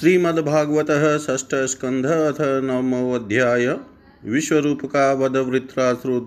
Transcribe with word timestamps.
श्रीमद्भागवत 0.00 1.20
षष्ठ 1.20 1.54
स्कंध 1.54 2.06
अथ 2.06 2.36
नवोध्याय 2.40 3.76
विश्वरूप 4.24 4.84
का 4.84 5.12
वध 5.12 5.36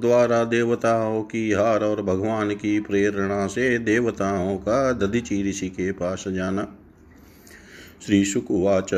द्वारा 0.01 0.43
देवताओं 0.43 1.23
की 1.23 1.51
हार 1.51 1.83
और 1.83 2.01
भगवान 2.01 2.49
की 2.49 2.79
प्रेरणा 2.79 3.47
से 3.47 3.79
देवताओं 3.79 4.57
का 4.57 4.91
दधिची 4.91 5.49
ऋषि 5.49 5.69
के 5.69 5.91
पास 5.91 6.23
जाना। 6.27 6.67
श्री 8.05 8.25
शुकुवाच 8.25 8.93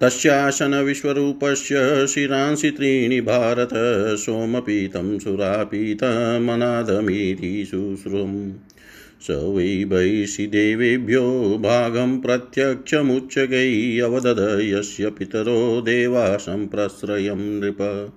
तस्यासन 0.00 0.74
विश्वरूपस्य 0.74 2.06
शिरांसि 2.06 2.70
त्रीणि 2.70 3.20
भारत, 3.20 3.70
सोमपीतं 4.18 5.18
सुरापीतमनादमीति 5.18 7.68
शुश्रुम् 7.70 8.52
स 9.20 9.30
वै 9.30 10.46
देवेभ्यो 10.46 11.58
भागं 11.60 12.20
प्रत्यक्षमुच्चकै 12.20 13.98
अवदद 13.98 14.58
यस्य 14.62 15.10
पितरो 15.10 15.80
देवा 15.80 16.36
सम्प्रश्रयं 16.36 17.36
नृप। 17.36 18.12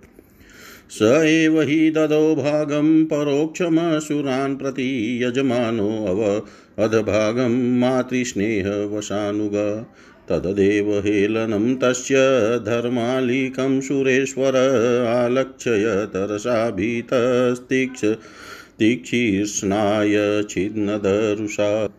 स 0.90 1.24
एव 1.26 1.62
हि 1.62 1.90
ददौ 1.90 2.36
भागं 2.36 3.06
परोक्षमसुरान् 3.06 4.58
प्रति 4.58 5.24
यजमानो 5.24 6.06
अव 6.06 6.48
अधभागं 6.84 7.80
मातृस्नेहवशानुग। 7.80 9.86
तददेव 10.30 11.00
हेलनं 11.00 11.76
तस्य 11.76 12.16
धर्मालिकं 12.66 13.82
सुरेश्वर 13.82 15.08
आलक्ष्य 15.08 16.06
तरसा 16.06 16.70
भीतस्तिक्ष 16.70 18.02
तीक्षीर्ष्णाय 18.80 20.44
छिन्नदरुषा। 20.50 21.90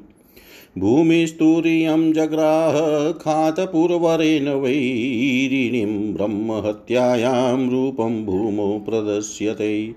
भूमिस्तूर्यं 0.78 2.14
जग्राह 2.14 3.12
खातपूर्वरेण 3.12 4.50
वैरिणीं 4.50 6.14
ब्रह्महत्यायां 6.14 7.70
रूपं 7.70 8.26
भूमौ 8.26 8.80
प्रदर्श्यते। 8.80 9.96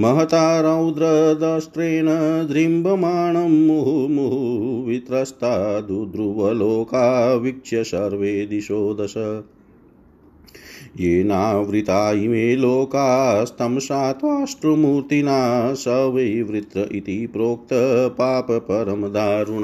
महता 0.00 0.60
रौद्रदस्त्रेण 0.60 2.48
दृम्बमाणं 2.48 3.66
मुहुर्मुहुः 3.66 4.86
वित्रस्ता 4.86 5.80
दुद्रुवलोका 5.80 7.34
वीक्ष्य 7.34 7.84
सर्वे 7.84 8.46
दिशो 8.46 8.94
दश। 8.94 9.42
येनावृता 11.00 12.12
इमे 12.12 12.56
लोकास्तमसा 12.56 14.12
त्वाष्ट्रमूर्तिना 14.12 15.74
स 15.74 15.88
वै 15.88 16.42
वृत्र 16.42 16.88
इति 16.92 17.26
प्रोक्तपापपरमदारुण 17.26 19.62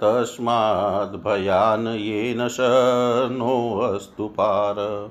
तस्माद्भयान् 0.00 1.86
येन 1.86 2.48
शर्णोऽस्तु 2.48 4.28
पार। 4.28 5.10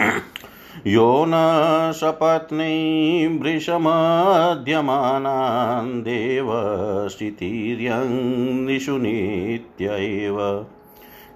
यो 0.86 1.24
न 1.28 1.92
सपत्नी 1.96 3.38
वृषमद्यमानान् 3.42 6.02
देवशितिर्यङ्निषु 6.02 8.98
नित्य 8.98 9.86
एव। 9.86 10.64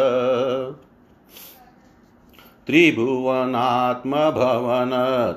त्रिभुवनात्मभवन 2.68 4.92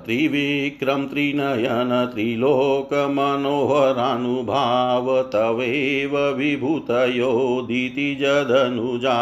त्रिविक्रम 0.06 1.02
त्रिनयन 1.08 1.92
त्रिलोकमनोहरानुभाव 2.14 5.10
तवेव 5.34 6.16
विभूतयोदितिजदनुजा 6.38 9.18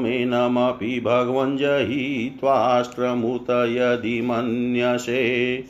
एवमेनमपि 0.06 1.02
भगवञ्जयित्वाष्ट्रमुत 1.06 3.50
यदि 3.50 4.22
मन्यसे। 4.22 5.66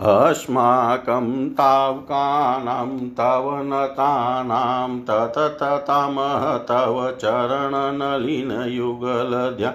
अस्माकं 0.00 1.48
तावकानां 1.48 3.08
तव 3.08 3.62
नतानां 3.62 5.00
ततततामः 5.00 6.56
तव 6.56 7.16
चरणनलिनयुगलध्या 7.20 9.74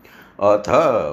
अथ 0.43 0.67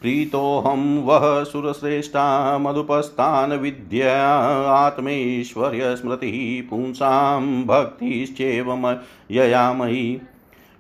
प्रीतोऽहं 0.01 1.05
वः 1.05 1.45
सुरश्रेष्ठा 1.45 2.59
मदुपस्थान 2.59 3.53
विद्या 3.53 4.65
आत्मैश्वर्यस्मृतिः 4.65 6.71
पुंसां 6.71 7.65
भक्तिश्चेव 7.65 8.99
ययामयि 9.31 10.21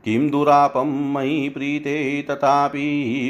किं 0.05 0.31
दुरापं 0.31 1.13
मयि 1.13 1.49
प्रीते 1.49 2.23
तथापि 2.23 2.87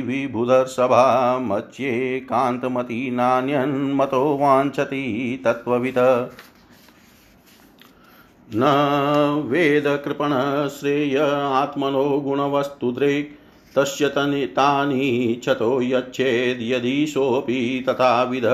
विबुधर्सभा 0.06 1.38
मच्येकान्तमती 1.38 3.10
नान्यन्मतो 3.10 4.38
वाञ्छति 4.40 5.04
तत्त्ववित्। 5.44 5.98
न 8.54 8.62
वेदकृपणश्रेय 9.46 11.18
आत्मनो 11.52 12.04
गुणवस्तुदृक् 12.20 13.30
तस्य 13.76 14.08
तानि 14.08 15.36
क्षतो 15.40 15.82
यच्छेद्यदि 15.82 17.06
सोऽपि 17.06 17.84
तथाविध 17.88 18.44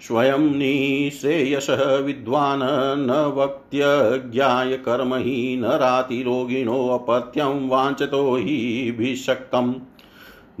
स्वयं 0.00 0.38
निःश्रेयसः 0.38 1.96
विद्वान् 1.96 3.06
न 3.06 3.34
वक्त्यज्ञाय 3.36 4.76
कर्म 4.76 5.14
हि 5.14 5.56
न 5.60 5.64
रातिरोगिणोऽपत्यं 5.64 7.68
वाञ्छतो 7.68 8.36
हि 8.36 8.94
भिषक्तम् 8.98 9.74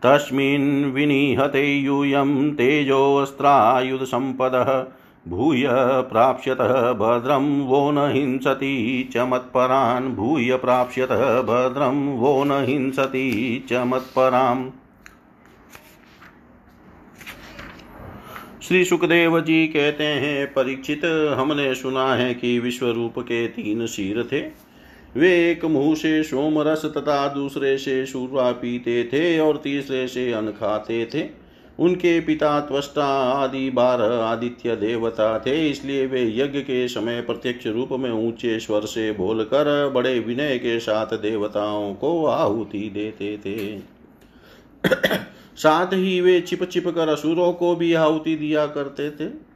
तस्मिन् 0.02 0.92
विनिहते 0.92 1.78
यूयं 1.78 2.54
तेजोऽस्त्रायुधसम्पदः 2.54 4.84
भूय 5.28 5.68
प्राप्स्यतः 6.10 6.92
भद्रं 6.92 7.60
वो 7.60 7.90
न 7.90 8.12
हिंसति 8.12 9.08
च 9.12 9.16
मत्परान्। 9.16 10.14
भूय 10.14 10.56
प्राप्स्यतः 10.56 11.42
भद्रं 11.42 12.18
वो 12.18 12.44
न 12.44 12.64
हिंसति 12.64 13.64
च 13.68 13.72
मत्पराम्। 13.72 14.70
श्री 18.62 18.84
सुखदेव 18.84 19.40
जी 19.40 19.66
कहते 19.66 20.04
हैं, 20.04 20.46
परीक्षित, 20.46 21.34
हमने 21.38 21.74
सुना 21.74 22.14
है 22.14 22.34
कि 22.34 22.58
विश्व 22.58 22.90
रूप 22.90 23.14
के 23.18 23.48
तीन 23.48 23.86
शीर 23.86 24.28
थे। 24.32 24.69
वे 25.16 25.30
एक 25.50 25.64
मुँह 25.64 25.94
से 25.94 26.22
सोम 26.22 26.58
रस 26.60 26.84
तथा 26.86 27.26
दूसरे 27.28 27.76
से 27.78 28.04
सूर्वा 28.06 28.50
पीते 28.52 29.02
थे 29.04 29.38
और 29.38 29.56
तीसरे 29.56 30.06
से 30.08 30.32
अन्न 30.32 30.50
खाते 30.50 31.04
थे। 31.14 31.24
उनके 31.78 32.18
पिता 32.20 32.58
त्वष्टा 32.60 33.06
आदि 33.32 33.68
बारह 33.70 34.14
आदित्य 34.16 34.76
देवता 34.76 35.38
थे, 35.38 35.68
इसलिए 35.70 36.06
वे 36.06 36.22
यज्ञ 36.36 36.60
के 36.60 36.86
समय 36.88 37.20
प्रत्यक्ष 37.20 37.66
रूप 37.66 37.92
में 37.92 38.10
ऊँचे 38.10 38.58
स्वर 38.60 38.86
से 38.86 39.10
बोलकर 39.12 39.88
बड़े 39.88 40.18
विनय 40.18 40.58
के 40.58 40.78
साथ 40.80 41.14
देवताओं 41.18 41.94
को 41.94 42.24
आहुति 42.26 42.90
देते 42.94 43.36
थे। 43.36 43.78
साथ 45.56 45.86
ही 45.86 46.20
वे 46.20 46.40
छिप 46.40 46.70
छिप 46.70 46.88
कर 46.88 47.08
असुरों 47.08 47.52
को 47.52 47.74
भी 47.76 47.92
आहुति 47.94 48.34
दिया 48.36 48.66
करते 48.66 49.10
थे। 49.10 49.49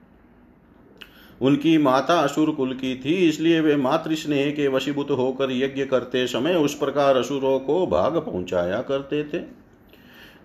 उनकी 1.40 1.76
माता 1.78 2.18
असुर 2.20 2.50
कुल 2.50 2.72
की 2.72 2.94
थी, 2.96 3.14
इसलिए 3.28 3.60
वे 3.60 3.76
मातृस्नेह 3.76 4.50
के 4.50 4.68
वशीभूत 4.68 5.10
होकर 5.10 5.52
यज्ञ 5.52 5.84
करते 5.84 6.26
समय 6.26 6.54
उस 6.54 6.74
प्रकार 6.74 7.16
असुरों 7.16 7.58
को 7.58 7.86
भाग 7.86 8.16
पहुँचाया 8.16 8.80
करते 8.82 9.22
थे। 9.24 9.38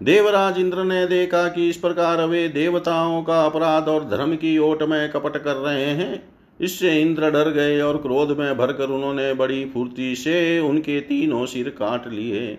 देवराज 0.02 0.60
इंद्र 0.60 0.84
ने 0.84 1.06
देखा 1.08 1.48
कि 1.48 1.70
इस 1.70 1.78
प्रकार 1.78 2.26
वे 2.26 2.48
देवताओं 2.48 3.22
का 3.24 3.46
अपराध 3.46 3.88
और 3.88 4.10
धर्म 4.10 4.36
की 4.36 4.58
ओट 4.58 4.84
में 4.84 5.10
कपट 5.12 5.38
कर 5.38 5.56
रहे 5.56 5.86
हैं। 5.86 6.24
इससे 6.60 7.00
इंद्र 7.02 7.30
डर 7.32 7.50
गए 7.50 7.80
और 7.82 7.98
क्रोध 7.98 8.38
में 8.38 8.58
भरकर 8.58 8.90
उन्होंने 8.90 9.34
बड़ी 9.34 9.64
फूर्ति 9.66 10.16
से 10.16 10.60
उनके 10.60 11.00
तीनों 11.02 11.46
सिर 11.46 11.70
काट 11.70 12.08
लिए। 12.08 12.58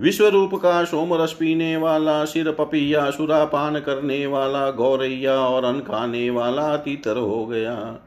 विश्व 0.00 0.26
रूप 0.26 0.54
का 0.54 0.82
सोम 0.84 1.14
रस 1.14 1.32
पीने 1.32 1.76
वाला 1.76 2.24
सिर 2.24 2.50
पपिया 2.50 3.10
सुरापान 3.10 3.78
करने 3.80 4.26
वाला, 4.26 4.70
गौरैया 4.70 5.34
और 5.34 5.64
अन 5.64 5.78
खाने 5.80 6.28
वाला 6.30 6.76
तीतर 6.76 7.16
हो 7.16 7.46
गया। 7.46 7.98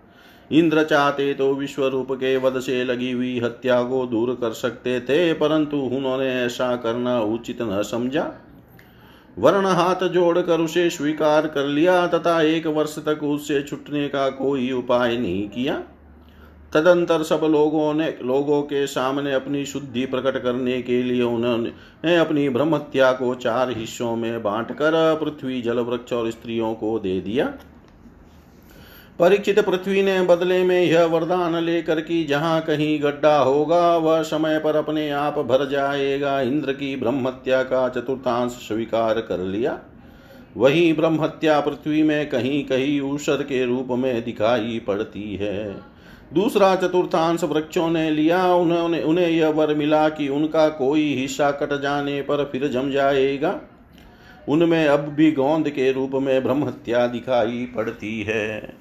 इंद्र 0.52 0.84
चाहते 0.84 1.34
तो 1.34 1.54
विश्व 1.54 1.86
रूप 1.86 2.12
के 2.12 2.36
वध 2.38 2.60
से 2.60 2.84
लगी 2.84 3.12
हुई 3.12 3.39
हत्या 3.39 3.82
को 3.84 4.06
दूर 4.06 4.34
कर 4.41 4.52
सकते 4.52 4.99
थे, 4.99 5.34
परंतु 5.34 5.78
उन्होंने 5.78 6.30
ऐसा 6.36 6.75
करना 6.75 7.19
उचित 7.21 7.62
न 7.62 7.82
समझा। 7.84 8.32
वर्ण 9.38 9.65
हाथ 9.65 10.08
जोड़कर 10.08 10.60
उसे 10.60 10.89
स्वीकार 10.89 11.47
कर 11.47 11.65
लिया, 11.65 12.08
तथा 12.08 12.41
एक 12.41 12.67
वर्ष 12.67 12.97
तक 12.99 13.23
उससे 13.23 13.62
छुटने 13.62 14.08
का 14.08 14.30
कोई 14.30 14.71
उपाय 14.71 15.17
नहीं 15.17 15.47
किया। 15.49 15.82
तदंतर 16.73 17.23
सब 17.23 17.41
लोगों 17.43 17.93
ने, 17.93 18.13
लोगों 18.23 18.62
के 18.62 18.86
सामने 18.88 19.34
अपनी 19.34 19.65
शुद्धि 19.65 20.05
प्रकट 20.05 20.43
करने 20.43 20.82
के 20.82 21.01
लिए 21.03 21.21
उन्होंने 21.21 22.17
अपनी 22.17 22.49
ब्रह्मत्या 22.49 23.12
को 23.12 23.34
चार 23.36 23.71
हिस्सों 23.71 24.15
में 24.15 24.43
बांटकर 24.43 25.19
पृथ्वी 25.23 25.62
जल 25.62 25.79
वृक्ष 25.79 26.13
और 26.13 26.32
स्त्रियों 26.32 26.73
को 26.73 26.99
दे 26.99 27.19
दिया। 27.21 27.53
परीक्षित 29.19 29.60
पृथ्वी 29.60 30.03
ने 30.03 30.21
बदले 30.21 30.63
में 30.63 30.82
यह 30.82 31.05
वरदान 31.05 31.55
लेकर 31.55 32.01
कि 32.01 32.23
जहाँ 32.23 32.62
कहीं 32.62 32.99
गड्ढा 33.03 33.38
होगा, 33.38 33.97
वह 33.97 34.21
समय 34.21 34.60
पर 34.60 34.75
अपने 34.75 35.10
आप 35.10 35.39
भर 35.39 35.67
जाएगा। 35.69 36.39
इंद्र 36.41 36.73
की 36.73 36.95
ब्रह्मत्या 36.95 37.63
का 37.63 37.88
चतुर्थांश 37.89 38.51
स्वीकार 38.51 39.21
कर 39.21 39.39
लिया। 39.39 39.79
वही 40.58 40.93
ब्रह्मत्या 40.93 41.60
पृथ्वी 41.60 42.03
में 42.03 42.29
कहीं 42.29 42.63
कहीं 42.65 42.99
ऊषर 43.01 43.43
के 43.43 43.65
रूप 43.65 43.88
में 43.89 44.23
दिखाई 44.23 44.82
पड़ती 44.88 45.36
है। 45.36 45.75
दूसरा 46.33 46.75
चतुर्थांश 46.75 47.43
वृक्षों 47.43 47.89
ने 47.89 48.11
लिया। 48.11 48.53
उन्होंने, 48.53 49.01
उन्हें 49.03 49.27
यह 49.27 49.49
वर 49.49 49.75
मिला 49.75 50.09
कि 50.09 50.27
उनका 50.27 50.69
कोई 50.69 51.13
हिस्सा 51.13 51.51
कट 51.51 51.81
जाने 51.81 52.21
पर 52.21 52.49
फिर 52.51 52.67
जम 52.67 52.91
जाएगा। 52.91 53.59
उनमें 54.49 54.87
अब 54.87 54.99
भी 54.99 55.31
गोंद 55.31 55.69
के 55.69 55.91
रूप 55.91 56.11
में 56.13 56.43
ब्रह्मत्या 56.43 57.07
दिखाई 57.07 57.67
पड़ती 57.75 58.21
है। 58.21 58.73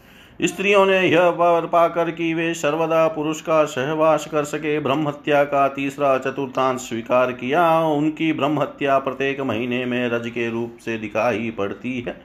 स्त्रियों 0.42 0.86
ने 0.86 1.00
यह 1.08 1.28
वर 1.28 1.66
पाकर 1.66 2.10
कि 2.10 2.34
वे 2.34 2.54
सर्वदा 2.54 3.08
पुरुष 3.08 3.40
का 3.40 3.64
सहवास 3.64 4.26
कर 4.26 4.44
सके। 4.44 4.80
ब्रह्म 4.80 5.08
हत्या 5.08 5.44
का 5.44 5.68
तीसरा 5.68 6.18
चतुर्थांश 6.18 6.80
स्वीकार 6.80 7.32
किया। 7.32 7.80
उनकी 7.80 8.32
ब्रह्म 8.32 8.60
हत्या 8.60 8.98
प्रत्येक 8.98 9.40
महीने 9.40 9.84
में 9.84 10.08
रज 10.08 10.28
के 10.28 10.50
रूप 10.50 10.76
से 10.84 10.98
दिखाई 10.98 11.50
पड़ती 11.58 12.00
है। 12.00 12.20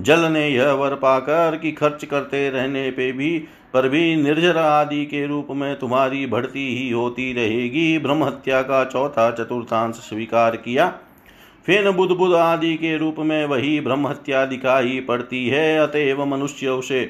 जल 0.00 0.20
ने 0.20 0.48
यह 0.48 0.72
वर 0.72 0.94
पाकर 0.94 1.58
कि 1.62 1.72
खर्च 1.72 2.04
करते 2.04 2.50
रहने 2.50 2.90
पे 2.90 3.12
भी 3.12 3.44
पर 3.74 3.88
भी 3.88 4.16
निर्जर 4.16 4.56
आदि 4.56 5.04
के 5.06 5.26
रूप 5.26 5.48
में 5.50 5.78
तुम्हारी 5.78 6.26
बढ़ती 6.26 6.66
ही 6.76 6.90
होती 6.90 7.32
रहेगी। 7.32 7.98
ब्रह्मत्या 7.98 8.62
का 8.62 8.84
चौथा 8.84 9.30
चतुर्थांश 9.30 9.94
स्वीकार 9.94 10.56
किया। 10.56 10.92
फिर 11.66 11.90
बुध 11.90 12.16
बुध 12.16 12.34
आदि 12.34 12.74
के 12.74 12.96
रूप 12.98 13.16
में 13.18 13.44
वही 13.46 13.80
ब्रह्मत्या 13.80 14.44
दिखाई 14.46 15.00
पड़ती 15.00 15.48
है। 15.48 15.78
अतएव 15.78 16.24
मनुष्य 16.24 16.68
उसे 16.68 17.00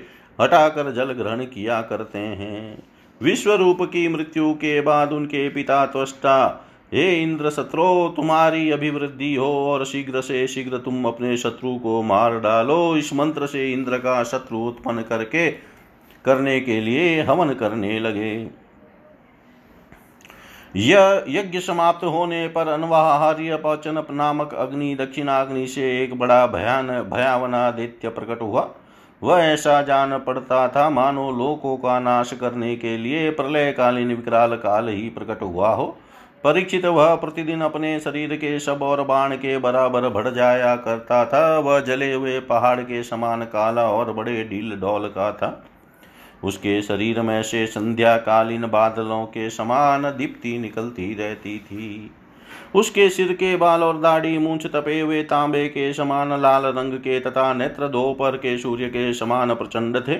हटाकर 0.40 0.92
जल 0.92 1.12
ग्रहण 1.12 1.44
किया 1.44 1.80
करते 1.80 2.18
हैं। 2.18 2.82
विश्व 3.20 3.52
रूप 3.52 3.82
की 3.82 4.08
मृत्यु 4.08 4.52
के 4.54 4.80
बाद 4.80 5.12
उनके 5.12 5.48
पिता 5.48 5.86
त्वष्टा, 5.86 6.68
हे 6.94 7.22
इंद्र 7.22 7.50
शत्रु, 7.50 8.08
तुम्हारी 8.08 8.70
अभिवृद्धि 8.70 9.34
हो 9.34 9.52
और 9.68 9.84
शीघ्र 9.84 10.20
से 10.20 10.46
शीघ्र 10.46 10.78
तुम 10.78 11.04
अपने 11.04 11.36
शत्रु 11.36 11.74
को 11.78 12.02
मार 12.02 12.38
डालो। 12.40 12.96
इस 12.96 13.14
मंत्र 13.14 13.46
से 13.46 13.72
इंद्र 13.72 13.98
का 13.98 14.22
शत्रु 14.24 14.58
उत्पन्न 14.58 15.02
करके 15.02 15.71
करने 16.24 16.60
के 16.60 16.80
लिए 16.80 17.22
हवन 17.22 17.52
करने 17.54 17.98
लगे। 18.00 18.62
यह 20.76 21.24
यज्ञ 21.28 21.60
समाप्त 21.60 22.04
होने 22.04 22.46
पर 22.48 22.68
अनवाहार्य 22.68 23.56
पौचन 23.56 24.04
नामक 24.10 24.54
अग्नि 24.54 24.94
दक्षिणाग्नि 24.94 25.66
से 25.66 26.02
एक 26.04 26.18
बड़ा 26.18 26.46
भयान 26.46 26.86
भयावन 26.86 27.54
आदित्य 27.54 28.08
प्रकट 28.08 28.42
हुआ। 28.42 28.70
वह 29.22 29.38
ऐसा 29.38 29.82
जान 29.82 30.18
पड़ता 30.18 30.68
था, 30.68 30.90
मानो 30.90 31.30
लोकों 31.30 31.76
का 31.76 31.98
नाश 32.00 32.32
करने 32.32 32.76
के 32.76 32.96
लिए 32.98 33.30
प्रलयकालीन 33.30 34.08
विकराल 34.08 34.56
काल 34.56 34.88
ही 34.88 35.08
प्रकट 35.08 35.42
हुआ 35.42 35.68
हो। 35.68 35.86
परीक्षित 36.44 36.84
वह 36.84 37.14
प्रतिदिन 37.14 37.60
अपने 37.60 38.00
शरीर 38.00 38.34
के 38.36 38.58
शब 38.60 38.82
और 38.82 39.02
बाण 39.02 39.34
के 39.34 39.58
बराबर 39.58 40.08
बढ़ 40.08 40.28
जाया 40.28 40.76
करता 40.76 41.24
था। 41.24 41.58
वह 41.58 41.80
जले 41.80 42.12
हुए 42.12 42.40
पहाड़ 42.40 42.80
के 42.80 43.02
समान 43.02 43.42
काला 43.42 43.84
और 43.90 44.12
बड़े 44.12 44.44
ढील 44.44 44.76
डौल 44.80 45.08
का 45.08 45.32
था। 45.32 45.64
उसके 46.44 46.80
शरीर 46.82 47.20
में 47.22 47.42
से 47.42 47.66
संध्याकालीन 47.66 48.66
बादलों 48.66 49.24
के 49.26 49.48
समान 49.50 50.02
दीप्ति 50.02 50.58
निकलती 50.58 51.14
रहती 51.14 51.58
थी। 51.58 52.10
उसके 52.74 53.08
सिर 53.10 53.32
के 53.32 53.56
बाल 53.56 53.82
और 53.82 54.00
दाढ़ी 54.00 54.38
मूछ 54.38 54.66
तपे 54.66 55.00
हुए 55.00 55.22
तांबे 55.22 55.66
के 55.68 55.92
समान 55.92 56.40
लाल 56.42 56.66
रंग 56.66 56.94
के 56.94 57.20
तथा 57.20 57.52
नेत्र 57.54 57.88
दोपहर 57.88 58.36
के 58.36 58.56
सूर्य 58.58 58.88
के 58.88 59.12
समान 59.14 59.54
प्रचंड 59.54 59.96
थे। 59.98 60.18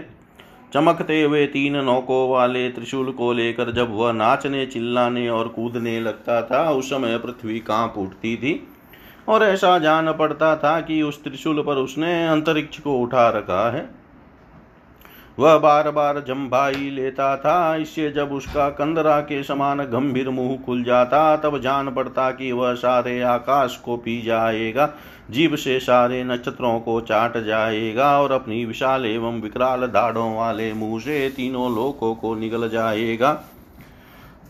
चमकते 0.75 1.23
हुए 1.23 1.47
तीन 1.47 1.77
नौकों 1.77 2.29
वाले 2.31 2.69
त्रिशूल 2.69 3.11
को 3.11 3.33
लेकर 3.33 3.73
जब 3.73 3.95
वह 3.95 4.13
नाचने, 4.13 4.67
चिल्लाने 4.67 5.29
और 5.29 5.49
कूदने 5.49 6.01
लगता 6.01 6.43
था, 6.43 6.71
उस 6.71 6.91
समय 6.91 7.19
पृथ्वी 7.19 7.59
काँप 7.61 7.95
उठती 7.99 8.37
थी 8.37 8.69
और 9.29 9.43
ऐसा 9.43 9.79
जान 9.79 10.13
पड़ता 10.13 10.57
था 10.57 10.81
कि 10.81 11.03
उस 11.03 11.23
त्रिशूल 11.25 11.63
पर 11.63 11.77
उसने 11.77 12.27
अंतरिक्ष 12.29 12.79
को 12.79 12.99
उठा 12.99 13.29
रखा 13.29 13.71
है। 13.71 14.02
वह 15.38 15.57
बार 15.59 15.90
बार 15.90 16.18
जम्भाई 16.29 16.90
लेता 16.90 17.37
था, 17.37 17.77
इससे 17.77 18.11
जब 18.11 18.33
उसका 18.33 18.68
कंदरा 18.71 19.21
के 19.21 19.42
समान 19.42 19.83
गंभीर 19.83 20.29
मुँह 20.31 20.57
खुल 20.66 20.83
जाता, 20.85 21.37
तब 21.37 21.59
जान 21.61 21.90
पड़ता 21.90 22.31
कि 22.31 22.51
वह 22.53 22.75
सारे 22.75 23.21
आकाश 23.23 23.77
को 23.77 23.97
पी 23.97 24.21
जाएगा, 24.23 24.88
जीव 25.31 25.57
से 25.57 25.79
सारे 25.81 26.23
नक्षत्रों 26.25 26.79
को 26.81 27.01
चाट 27.01 27.38
जाएगा 27.38 28.21
और 28.21 28.33
अपनी 28.33 28.64
विशाल 28.64 29.07
एवं 29.07 29.40
विकराल 29.40 29.87
दाढ़ों 29.87 30.35
वाले 30.37 30.73
मुँह 30.73 31.01
से 31.01 31.29
तीनों 31.29 31.75
लोकों 31.75 32.14
को 32.14 32.35
निगल 32.35 32.68
जाएगा। 32.68 33.40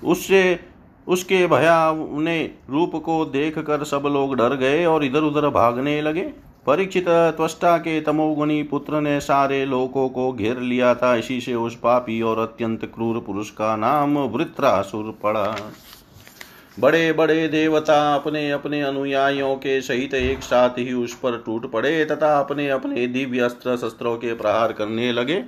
उससे, 0.05 0.59
उसके 1.07 1.47
भयावने 1.47 2.43
रूप 2.71 2.95
को 2.97 3.25
देख 3.25 3.59
कर 3.59 3.85
सब 3.85 4.03
लोग 4.07 4.37
डर 4.37 4.55
गए 4.57 4.85
और 4.85 5.05
इधर 5.05 5.23
उधर 5.23 5.49
भागने 5.51 6.01
लगे। 6.03 6.33
परीक्षित 6.67 7.09
त्वष्टा 7.09 7.77
के 7.79 8.01
तमोगुणी 8.01 8.63
पुत्र 8.63 9.01
ने 9.01 9.21
सारे 9.21 9.65
लोकों 9.65 10.09
को 10.09 10.33
घेर 10.33 10.59
लिया 10.59 10.95
था। 10.95 11.15
इसी 11.15 11.41
से 11.41 11.55
उस 11.55 11.77
पापी 11.77 12.21
और 12.23 12.39
अत्यंत 12.39 12.85
क्रूर 12.85 13.19
पुरुष 13.21 13.51
का 13.51 13.75
नाम 13.77 14.19
वृत्रासुर 14.19 15.19
पड़ा। 15.23 15.57
बड़े 16.81 17.13
बड़े 17.13 17.49
देवता 17.49 18.15
अपने 18.15 18.51
अपने 18.51 18.83
अनुयायियों 18.83 19.55
के 19.57 19.81
सहित 19.81 20.15
एक 20.15 20.43
साथ 20.43 20.79
ही 20.79 20.93
उस 20.93 21.15
पर 21.15 21.43
टूट 21.47 21.71
पड़े 21.71 22.05
तथा 22.05 22.39
अपने 22.41 22.69
अपने 22.69 23.07
दिव्य 23.07 23.41
अस्त्र 23.41 23.77
शस्त्रों 23.77 24.17
के 24.17 24.35
प्रहार 24.35 24.73
करने 24.73 25.13
लगे। 25.13 25.43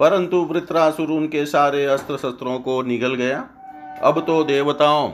परंतु 0.00 0.36
वृत्रासुर 0.36 1.08
उनके 1.08 1.44
सारे 1.46 1.84
अस्त्र 1.86 2.16
शस्त्रों 2.16 2.58
को 2.58 2.82
निगल 2.82 3.14
गया। 3.14 3.44
अब 4.02 4.20
तो 4.20 4.42
देवताओं 4.44 5.10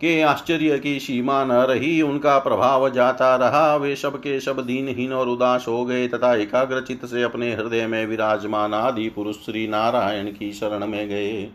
के 0.00 0.20
आश्चर्य 0.22 0.78
की 0.78 0.98
सीमा 1.00 1.44
न 1.44 1.52
रही, 1.52 2.02
उनका 2.02 2.38
प्रभाव 2.38 2.88
जाता 2.90 3.36
रहा। 3.36 3.76
वे 3.76 3.96
सब 3.96 4.16
के 4.16 4.40
सब 4.40 4.60
दीनहीन 4.66 5.12
और 5.12 5.28
उदास 5.28 5.64
हो 5.68 5.84
गए 5.84 6.08
तथा 6.08 6.34
एकाग्र 6.34 6.80
चित्त 6.80 7.06
से 7.06 7.22
अपने 7.22 7.54
हृदय 7.54 7.86
में 7.86 8.06
विराजमान 8.06 8.74
आदि 8.74 9.08
पुरुष 9.08 9.36
श्री 9.36 9.68
नारायण 9.68 10.26
की 10.26 10.52
शरण 10.52 10.86
में 10.86 11.08
गए। 11.08 11.50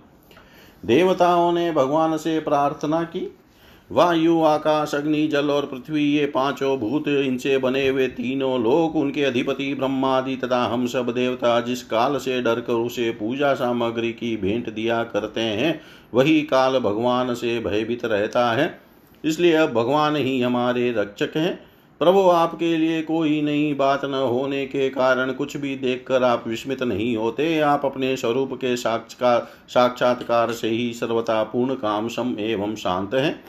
देवताओं 0.86 1.52
ने 1.52 1.72
भगवान 1.72 2.18
से 2.18 2.40
प्रार्थना 2.40 3.04
की। 3.04 3.36
वायु, 3.92 4.42
आकाश, 4.42 4.94
अग्नि, 4.96 5.28
जल 5.28 5.50
और 5.50 5.66
पृथ्वी, 5.66 6.04
ये 6.04 6.26
पाँचों 6.26 6.78
भूत, 6.78 7.08
इनसे 7.08 7.58
बने 7.58 7.88
हुए 7.88 8.08
तीनों 8.08 8.64
लोक, 8.64 8.96
उनके 8.96 9.24
अधिपति, 9.24 9.74
ब्रह्मादि 9.74 10.36
तथा 10.36 10.64
हम 10.66 10.88
सब 10.88 11.10
देवता, 11.10 11.60
जिस 11.62 11.84
काल 11.84 12.18
से 12.18 12.42
डर 12.42 12.60
कर 12.60 12.74
उसे 12.74 13.10
पूजा 13.12 13.54
सामग्री 13.54 14.12
की 14.14 14.36
भेंट 14.38 14.74
दिया 14.74 15.04
करते 15.04 15.42
हैं, 15.42 15.80
वही 16.14 16.42
काल 16.42 16.80
भगवान 16.80 17.34
से 17.34 17.60
भयभीत 17.60 18.06
रहता 18.06 18.52
है। 18.52 18.80
इसलिए 19.24 19.54
अब 19.54 19.74
भगवान 19.74 20.16
ही 20.16 20.40
हमारे 20.42 20.92
रक्षक 20.92 21.38
हैं। 21.38 21.60
प्रभु, 22.02 22.22
आपके 22.22 22.78
लिए 22.78 23.02
कोई 23.02 23.42
नई 23.42 23.74
बात 23.74 24.06
न 24.06 24.14
होने 24.14 24.66
के 24.66 24.90
कारण 24.90 25.32
कुछ 25.32 25.58
भी 25.58 25.76
देखकर 25.76 26.24
आप 26.24 26.48
विस्मित 26.48 26.84
नहीं 26.84 27.16
होते। 27.18 27.60
आप 27.60 27.86
अपने 27.86 28.16
स्वरूप 28.18 28.54
के 28.54 28.76
साक्षात्कार 28.78 30.52
से 30.52 30.70
ही 30.70 30.94
सर्वता 30.94 31.44
पूर्ण, 31.44 31.74
काम 31.74 32.08
सम 32.08 32.36
एवं 32.40 32.76
शांत 32.76 33.14
हैं। 33.14 33.44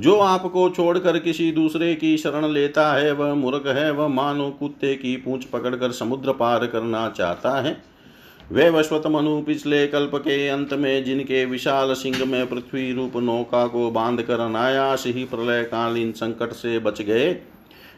जो 0.00 0.18
आपको 0.18 0.70
छोड़कर 0.70 1.18
किसी 1.18 1.52
दूसरे 1.52 1.94
की 1.94 2.16
शरण 2.16 2.48
लेता 2.48 2.92
है, 2.92 3.12
वह 3.12 3.34
मूर्ख 3.34 3.66
है, 3.66 3.90
वह 3.90 4.08
मानो 4.08 4.50
कुत्ते 4.50 4.94
की 4.94 5.16
पूंछ 5.16 5.44
पकड़कर 5.44 5.92
समुद्र 5.92 6.32
पार 6.32 6.66
करना 6.66 7.08
चाहता 7.08 7.60
है। 7.60 7.82
वे 8.52 8.70
वश्वत 8.70 9.06
मनु 9.06 9.42
पिछले 9.42 9.86
कल्प 9.86 10.10
के 10.14 10.48
अंत 10.48 10.74
में, 10.74 11.04
जिनके 11.04 11.44
विशाल 11.44 11.92
सिंह 11.92 12.24
में 12.24 12.46
पृथ्वी 12.46 12.92
रूप 12.92 13.16
नौका 13.16 13.66
को 13.66 13.90
बाँध 13.90 14.22
कर 14.22 14.40
अनायास 14.40 15.04
ही 15.06 15.24
प्रलय 15.24 15.62
कालीन 15.62 16.12
संकट 16.12 16.52
से 16.52 16.78
बच 16.78 17.02
गए 17.02 17.36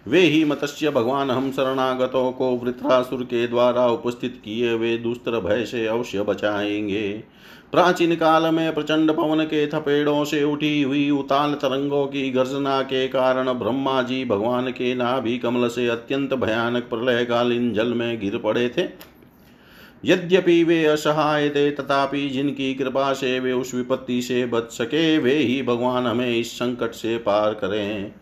वे 0.09 0.21
ही 0.21 0.45
मत्स्य 0.45 0.90
भगवान 0.90 1.31
हम 1.31 1.51
शरणागतों 1.51 2.33
को 2.33 2.51
वृत्रासुर 2.51 3.23
के 3.23 3.47
द्वारा 3.47 3.87
उपस्थित 3.87 4.42
किए 4.45 4.75
वे 4.75 4.99
दुस्तर 4.99 5.40
भय 5.40 5.64
से 5.64 5.87
अवश्य 5.87 6.23
बचाएँगे। 6.23 7.23
प्राचीन 7.73 8.14
काल 8.16 8.55
में 8.55 8.75
प्रचंड 8.75 9.12
पवन 9.12 9.45
के 9.45 9.66
थपेड़ों 9.66 10.25
से 10.25 10.45
उठी 10.45 10.83
हुई 10.83 11.11
उताल 11.11 11.55
तरंगों 11.55 12.07
की 12.07 12.31
गर्जना 12.31 12.83
के 12.83 13.09
कारण 13.09 13.53
ब्रह्मा 13.53 14.03
जी 14.03 14.25
भगवान 14.25 14.71
के 14.71 14.95
नाभि 14.95 15.38
कमल 15.38 15.69
से 15.69 15.88
अत्यंत 15.88 16.35
भयानक 16.35 16.83
प्रलयकालीन 16.83 17.73
जल 17.73 17.95
में 17.95 18.21
गिर 18.21 18.38
पड़े 18.38 18.69
थे। 18.69 19.16
यद्यपि 20.05 20.64
वे 20.64 20.85
असहाय 20.85 21.49
थे, 21.49 21.71
तथापि 21.71 22.29
जिनकी 22.29 22.75
कृपा 22.75 23.12
से 23.12 23.40
वे 23.40 23.53
उस 23.53 23.75
विपत्ति 23.75 24.23
से 24.23 24.47
बच 24.47 24.71
सके, 24.71 25.19
वे 25.19 25.35
ही 25.35 25.62
भगवान 25.62 26.07
हमें 26.07 26.37
इस 26.37 26.53
संकट 26.53 26.90
से 26.90 27.19
पार 27.19 27.55
करें। 27.55 28.12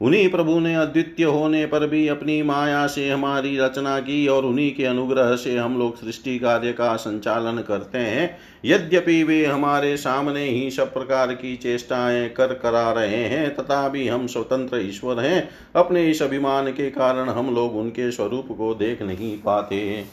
उन्हीं 0.00 0.28
प्रभु 0.28 0.58
ने 0.60 0.74
अद्वितीय 0.74 1.26
होने 1.26 1.66
पर 1.66 1.86
भी 1.86 2.08
अपनी 2.08 2.42
माया 2.42 2.86
से 2.86 3.08
हमारी 3.10 3.58
रचना 3.58 3.98
की 4.00 4.26
और 4.28 4.44
उन्हीं 4.44 4.74
के 4.74 4.84
अनुग्रह 4.84 5.34
से 5.36 5.56
हम 5.56 5.78
लोग 5.78 5.96
सृष्टि 5.96 6.38
कार्य 6.38 6.72
का 6.72 6.96
संचालन 6.96 7.58
करते 7.58 7.98
हैं। 7.98 8.38
यद्यपि 8.64 9.22
वे 9.22 9.44
हमारे 9.46 9.96
सामने 9.96 10.44
ही 10.44 10.70
सब 10.70 10.92
प्रकार 10.94 11.34
की 11.34 11.56
चेष्टाएँ 11.56 12.28
कर 12.28 12.54
करा 12.54 12.90
रहे 12.92 13.24
हैं 13.24 13.54
तथा 13.56 13.88
भी 13.88 14.08
हम 14.08 14.26
स्वतंत्र 14.26 14.80
ईश्वर 14.80 15.20
हैं। 15.20 15.48
अपने 15.76 16.10
इस 16.10 16.22
अभिमान 16.22 16.72
के 16.72 16.90
कारण 16.90 17.28
हम 17.28 17.54
लोग 17.54 17.76
उनके 17.76 18.10
स्वरूप 18.10 18.48
को 18.58 18.74
देख 18.74 19.02
नहीं 19.02 19.36
पाते। 19.38 20.04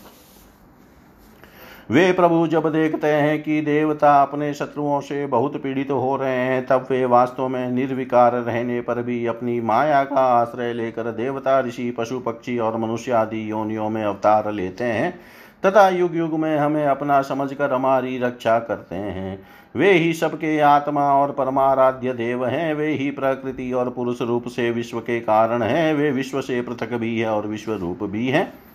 वे 1.91 2.11
प्रभु 2.11 2.47
जब 2.47 2.71
देखते 2.71 3.07
हैं 3.07 3.43
कि 3.43 3.61
देवता 3.61 4.21
अपने 4.21 4.53
शत्रुओं 4.53 4.99
से 4.99 5.25
बहुत 5.25 5.63
पीड़ित 5.63 5.91
हो 5.91 6.15
रहे 6.15 6.35
हैं, 6.35 6.65
तब 6.65 6.87
वे 6.89 7.05
वास्तव 7.05 7.47
में 7.47 7.69
निर्विकार 7.69 8.33
रहने 8.33 8.81
पर 8.81 9.01
भी 9.01 9.25
अपनी 9.25 9.61
माया 9.61 10.03
का 10.03 10.21
आश्रय 10.21 10.73
लेकर 10.73 11.03
देवता, 11.03 11.59
ऋषि, 11.59 11.91
पशु, 11.91 12.19
पक्षी 12.19 12.57
और 12.57 12.77
मनुष्य 12.77 13.11
आदि 13.11 13.51
योनियों 13.51 13.89
में 13.89 14.03
अवतार 14.03 14.51
लेते 14.51 14.83
हैं। 14.83 15.19
तथा 15.65 15.89
युग 15.89 16.15
युग 16.15 16.39
में 16.39 16.57
हमें 16.57 16.85
अपना 16.85 17.21
समझकर 17.21 17.73
हमारी 17.73 18.17
रक्षा 18.17 18.59
करते 18.59 18.95
हैं। 18.95 19.47
वे 19.75 19.91
ही 19.91 20.13
सबके 20.13 20.59
आत्मा 20.59 21.13
और 21.13 21.31
परमाराध्य 21.31 22.13
देव 22.13 22.45
हैं, 22.45 22.73
वे 22.73 22.87
ही 22.87 23.11
प्रकृति 23.11 23.73
और 23.73 23.89
पुरुष 23.89 24.21
रूप 24.21 24.47
से 24.47 24.71
विश्व 24.71 24.99
के 24.99 25.19
कारण 25.19 25.61
हैं, 25.61 25.93
वे 25.93 26.11
विश्व 26.11 26.41
से 26.41 26.61
पृथक 26.61 26.93
भी 26.93 27.19
है 27.19 27.29
और 27.29 27.47
विश्व 27.47 27.73
रूप 27.73 28.03
भी 28.03 28.27
है। 28.27 28.66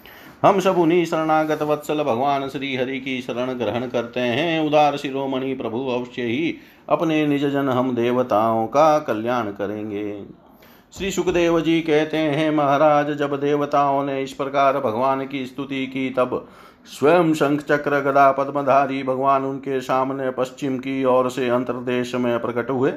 हम 0.43 0.59
सब 0.61 0.79
उन्हीं 0.79 1.05
शरणागत 1.05 1.63
वत्सल 1.63 2.03
भगवान 2.03 2.49
श्री 2.49 2.77
हरि 2.77 2.99
की 3.01 3.21
शरण 3.23 3.53
ग्रहण 3.53 3.87
करते 3.87 4.21
हैं। 4.21 4.61
उदार 4.61 4.97
शिरोमणि 4.97 5.55
प्रभु 5.55 5.87
अवश्य 5.89 6.23
ही 6.23 6.55
अपने 6.89 7.27
निज 7.27 7.45
जन 7.47 7.69
हम 7.69 7.95
देवताओं 7.95 8.67
का 8.67 8.99
कल्याण 8.99 9.51
करेंगे। 9.51 10.25
श्री 10.99 11.11
सुखदेव 11.11 11.61
जी 11.61 11.81
कहते 11.81 12.17
हैं, 12.17 12.51
महाराज, 12.51 13.11
जब 13.11 13.41
देवताओं 13.41 14.05
ने 14.05 14.23
इस 14.23 14.33
प्रकार 14.33 14.79
भगवान 14.79 15.27
की 15.27 15.47
स्तुति 15.47 15.87
की, 15.87 16.11
तब 16.11 16.49
स्वयं 16.87 17.33
शंख 17.35 17.61
चक्र 17.61 18.01
गदा 18.01 18.31
पद्मधारी 18.33 19.03
भगवान 19.03 19.45
उनके 19.45 19.81
सामने 19.81 20.31
पश्चिम 20.31 20.79
की 20.79 21.05
ओर 21.05 21.31
से 21.31 21.49
अंतरदेश 21.49 22.15
में 22.15 22.39
प्रकट 22.41 22.71
हुए। 22.71 22.93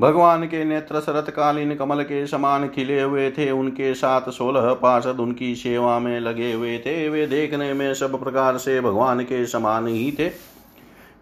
भगवान 0.00 0.44
के 0.44 0.64
नेत्र 0.64 1.00
शरतकालीन 1.00 1.74
कमल 1.74 2.02
के 2.02 2.26
समान 2.26 2.68
खिले 2.68 3.02
हुए 3.02 3.30
थे, 3.30 3.50
उनके 3.50 3.94
साथ 3.94 4.30
सोलह 4.30 4.72
पार्षद 4.74 5.20
उनकी 5.20 5.54
सेवा 5.54 5.98
में 5.98 6.20
लगे 6.20 6.52
हुए 6.52 6.78
थे। 6.78 7.08
वे 7.08 7.26
देखने 7.26 7.72
में 7.74 7.94
सब 7.94 8.20
प्रकार 8.20 8.58
से 8.58 8.80
भगवान 8.80 9.20
के 9.20 9.46
समान 9.46 9.86
ही 9.86 10.12
थे। 10.12 10.28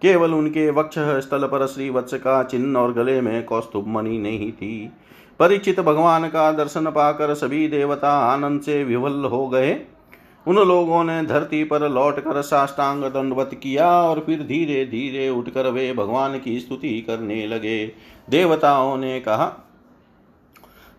केवल 0.03 0.35
उनके 0.35 0.71
वक्ष 0.71 0.99
स्थल 0.99 1.45
पर 1.45 1.67
श्री 1.67 1.91
वत्स 1.91 2.15
का 2.15 2.43
चिन्ह 2.43 2.79
और 2.79 2.93
गले 2.93 3.21
में 3.21 3.45
कौस्तुभ 3.45 3.87
मणि 3.87 4.19
नहीं 4.19 4.53
थी। 4.53 4.93
परिचित 5.39 5.81
भगवान 5.81 6.29
का 6.29 6.53
दर्शन 6.53 6.87
पाकर 6.87 7.35
सभी 7.35 7.69
देवता 7.69 8.11
आनंद 8.11 8.61
से 8.61 8.85
विवल 8.85 9.25
हो 9.25 9.49
गए। 9.49 9.75
उन 10.47 10.57
लोगों 10.59 11.05
ने 11.05 11.23
धरती 11.23 11.65
पर 11.65 11.89
लौटकर 11.89 12.43
साष्टांग 12.43 13.05
दंडवत 13.05 13.51
किया 13.63 13.91
और 14.03 14.21
फिर 14.21 14.43
धीरे 14.43 14.85
धीरे 14.85 15.29
उठकर 15.29 15.67
वे 15.67 15.93
भगवान 15.93 16.39
की 16.39 16.61
स्तुति 16.61 17.01
करने 17.01 17.47
लगे। 17.47 17.87
देवताओं 18.31 18.97
ने 18.97 19.21
कहा, 19.21 19.63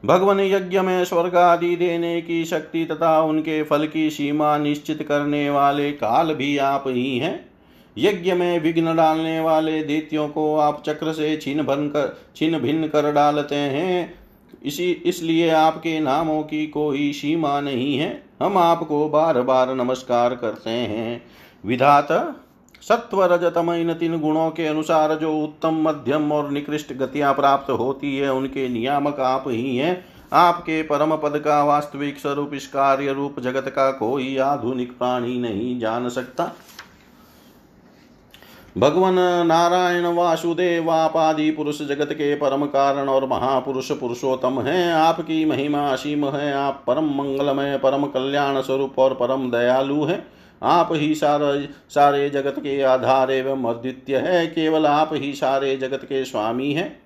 भगवान 0.05 0.39
यज्ञ 0.39 0.79
में 0.79 1.05
स्वर्ग 1.05 1.35
आदि 1.35 1.75
देने 1.75 2.21
की 2.21 2.45
शक्ति 2.45 2.85
तथा 2.85 3.21
उनके 3.21 3.63
फल 3.63 3.87
की 3.87 4.09
सीमा 4.09 4.57
निश्चित 4.57 5.03
करने 5.03 5.49
वाले 5.49 5.91
काल 5.91 6.33
भी 6.33 6.57
आप 6.57 6.83
ही 6.87 7.17
हैं। 7.17 7.49
यज्ञ 7.97 8.33
में 8.33 8.59
विघ्न 8.59 8.95
डालने 8.95 9.39
वाले 9.39 9.83
दैत्यों 9.83 10.27
को 10.29 10.55
आप 10.57 10.83
चक्र 10.85 11.13
से 11.13 11.37
छिन्न 11.37 11.63
भन 11.63 11.87
कर, 11.87 12.17
छिन्न 12.35 12.59
भिन्न 12.59 12.87
कर 12.87 13.11
डालते 13.11 13.55
हैं। 13.55 14.13
इसी, 14.63 14.91
इसलिए 14.91 15.49
आपके 15.49 15.99
नामों 15.99 16.43
की 16.43 16.67
कोई 16.67 17.13
सीमा 17.13 17.61
नहीं 17.61 17.97
है। 17.97 18.26
हम 18.39 18.57
आपको 18.57 19.09
बार 19.09 19.41
बार 19.41 19.73
नमस्कार 19.75 20.35
करते 20.35 20.69
हैं। 20.69 21.21
विधात 21.65 22.07
सत्व 22.81 23.23
रजतम 23.23 23.71
इन 23.71 23.93
तीन 23.93 24.19
गुणों 24.19 24.49
के 24.51 24.65
अनुसार 24.65 25.15
जो 25.15 25.31
उत्तम, 25.37 25.81
मध्यम 25.81 26.31
और 26.31 26.51
निकृष्ट 26.51 26.93
गतियाँ 26.93 27.33
प्राप्त 27.33 27.71
होती 27.71 28.17
है, 28.17 28.33
उनके 28.33 28.67
नियामक 28.69 29.19
आप 29.19 29.43
ही 29.47 29.77
हैं। 29.77 30.05
आपके 30.33 30.81
परम 30.83 31.15
पद 31.15 31.39
का 31.39 31.63
वास्तविक 31.63 32.19
स्वरूप, 32.19 32.53
इस 32.53 32.67
कार्य 32.67 33.13
रूप 33.13 33.39
जगत 33.39 33.69
का 33.69 33.91
कोई 33.91 34.37
आधुनिक 34.37 34.97
प्राणी 34.97 35.39
नहीं 35.39 35.79
जान 35.79 36.09
सकता। 36.09 36.51
भगवान 38.77 39.15
नारायण 39.47 40.05
वासुदेव 40.05 40.91
आदि 40.91 41.51
पुरुष 41.51 41.81
जगत 41.81 42.13
के 42.13 42.35
परम 42.35 42.65
कारण 42.65 43.07
और 43.09 43.25
महापुरुष 43.25 43.91
पुरुषोत्तम 43.91 44.61
हैं। 44.61 44.93
आपकी 44.93 45.45
महिमा 45.45 45.79
असीम 45.79 46.25
है। 46.25 46.53
आप 46.53 46.83
परम 46.87 47.05
मंगलमय, 47.05 47.77
परम 47.77 48.05
कल्याण 48.05 48.61
स्वरूप 48.61 48.99
और 48.99 49.13
परम 49.13 49.51
दयालु 49.51 50.03
हैं। 50.03 50.27
आप 50.63 50.89
ही 50.91 51.15
सारे 51.15 51.69
सारे 51.89 52.29
जगत 52.29 52.55
के 52.59 52.81
आधार 52.81 53.31
एवं 53.31 53.63
अद्वितीय 53.63 54.17
है। 54.17 54.47
केवल 54.47 54.85
आप 54.85 55.09
ही 55.13 55.33
सारे 55.33 55.75
जगत 55.75 56.01
के 56.03 56.25
स्वामी 56.25 56.71
हैं। 56.73 56.99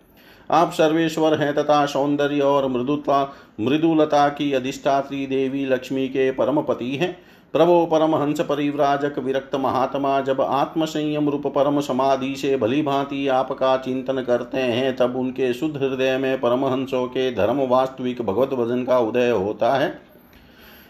आप 0.51 0.71
सर्वेश्वर 0.71 1.39
हैं 1.39 1.55
तथा 1.55 1.85
सौंदर्य 1.85 2.39
और 2.39 2.67
मृदुता, 2.67 3.35
मृदुलता 3.61 4.29
की 4.29 4.53
अधिष्ठात्री 4.53 5.25
देवी 5.25 5.65
लक्ष्मी 5.65 6.07
के 6.07 6.31
परम 6.31 6.61
पति 6.61 6.95
हैं। 6.95 7.30
प्रभो 7.53 7.85
परमहंस 7.85 8.41
परिव्राजक 8.41 9.17
विरक्त 9.19 9.55
महात्मा, 9.55 10.21
जब 10.21 10.41
आत्म 10.41 10.85
संयम 10.85 11.29
रूप 11.29 11.47
परम 11.47 11.79
समाधि 11.79 12.35
से 12.35 12.57
भली 12.57 12.81
भांति 12.81 13.27
आपका 13.27 13.77
चिंतन 13.77 14.21
करते 14.21 14.57
हैं, 14.57 14.95
तब 14.95 15.15
उनके 15.15 15.53
शुद्ध 15.53 15.77
हृदय 15.77 16.17
में 16.17 16.39
परमहंसों 16.41 17.05
के 17.07 17.31
धर्म 17.31 17.59
वास्तविक 17.61 18.21
भगवत 18.21 18.49
भजन 18.49 18.83
का 18.83 18.99
उदय 18.99 19.29
होता 19.29 19.73
है। 19.73 20.01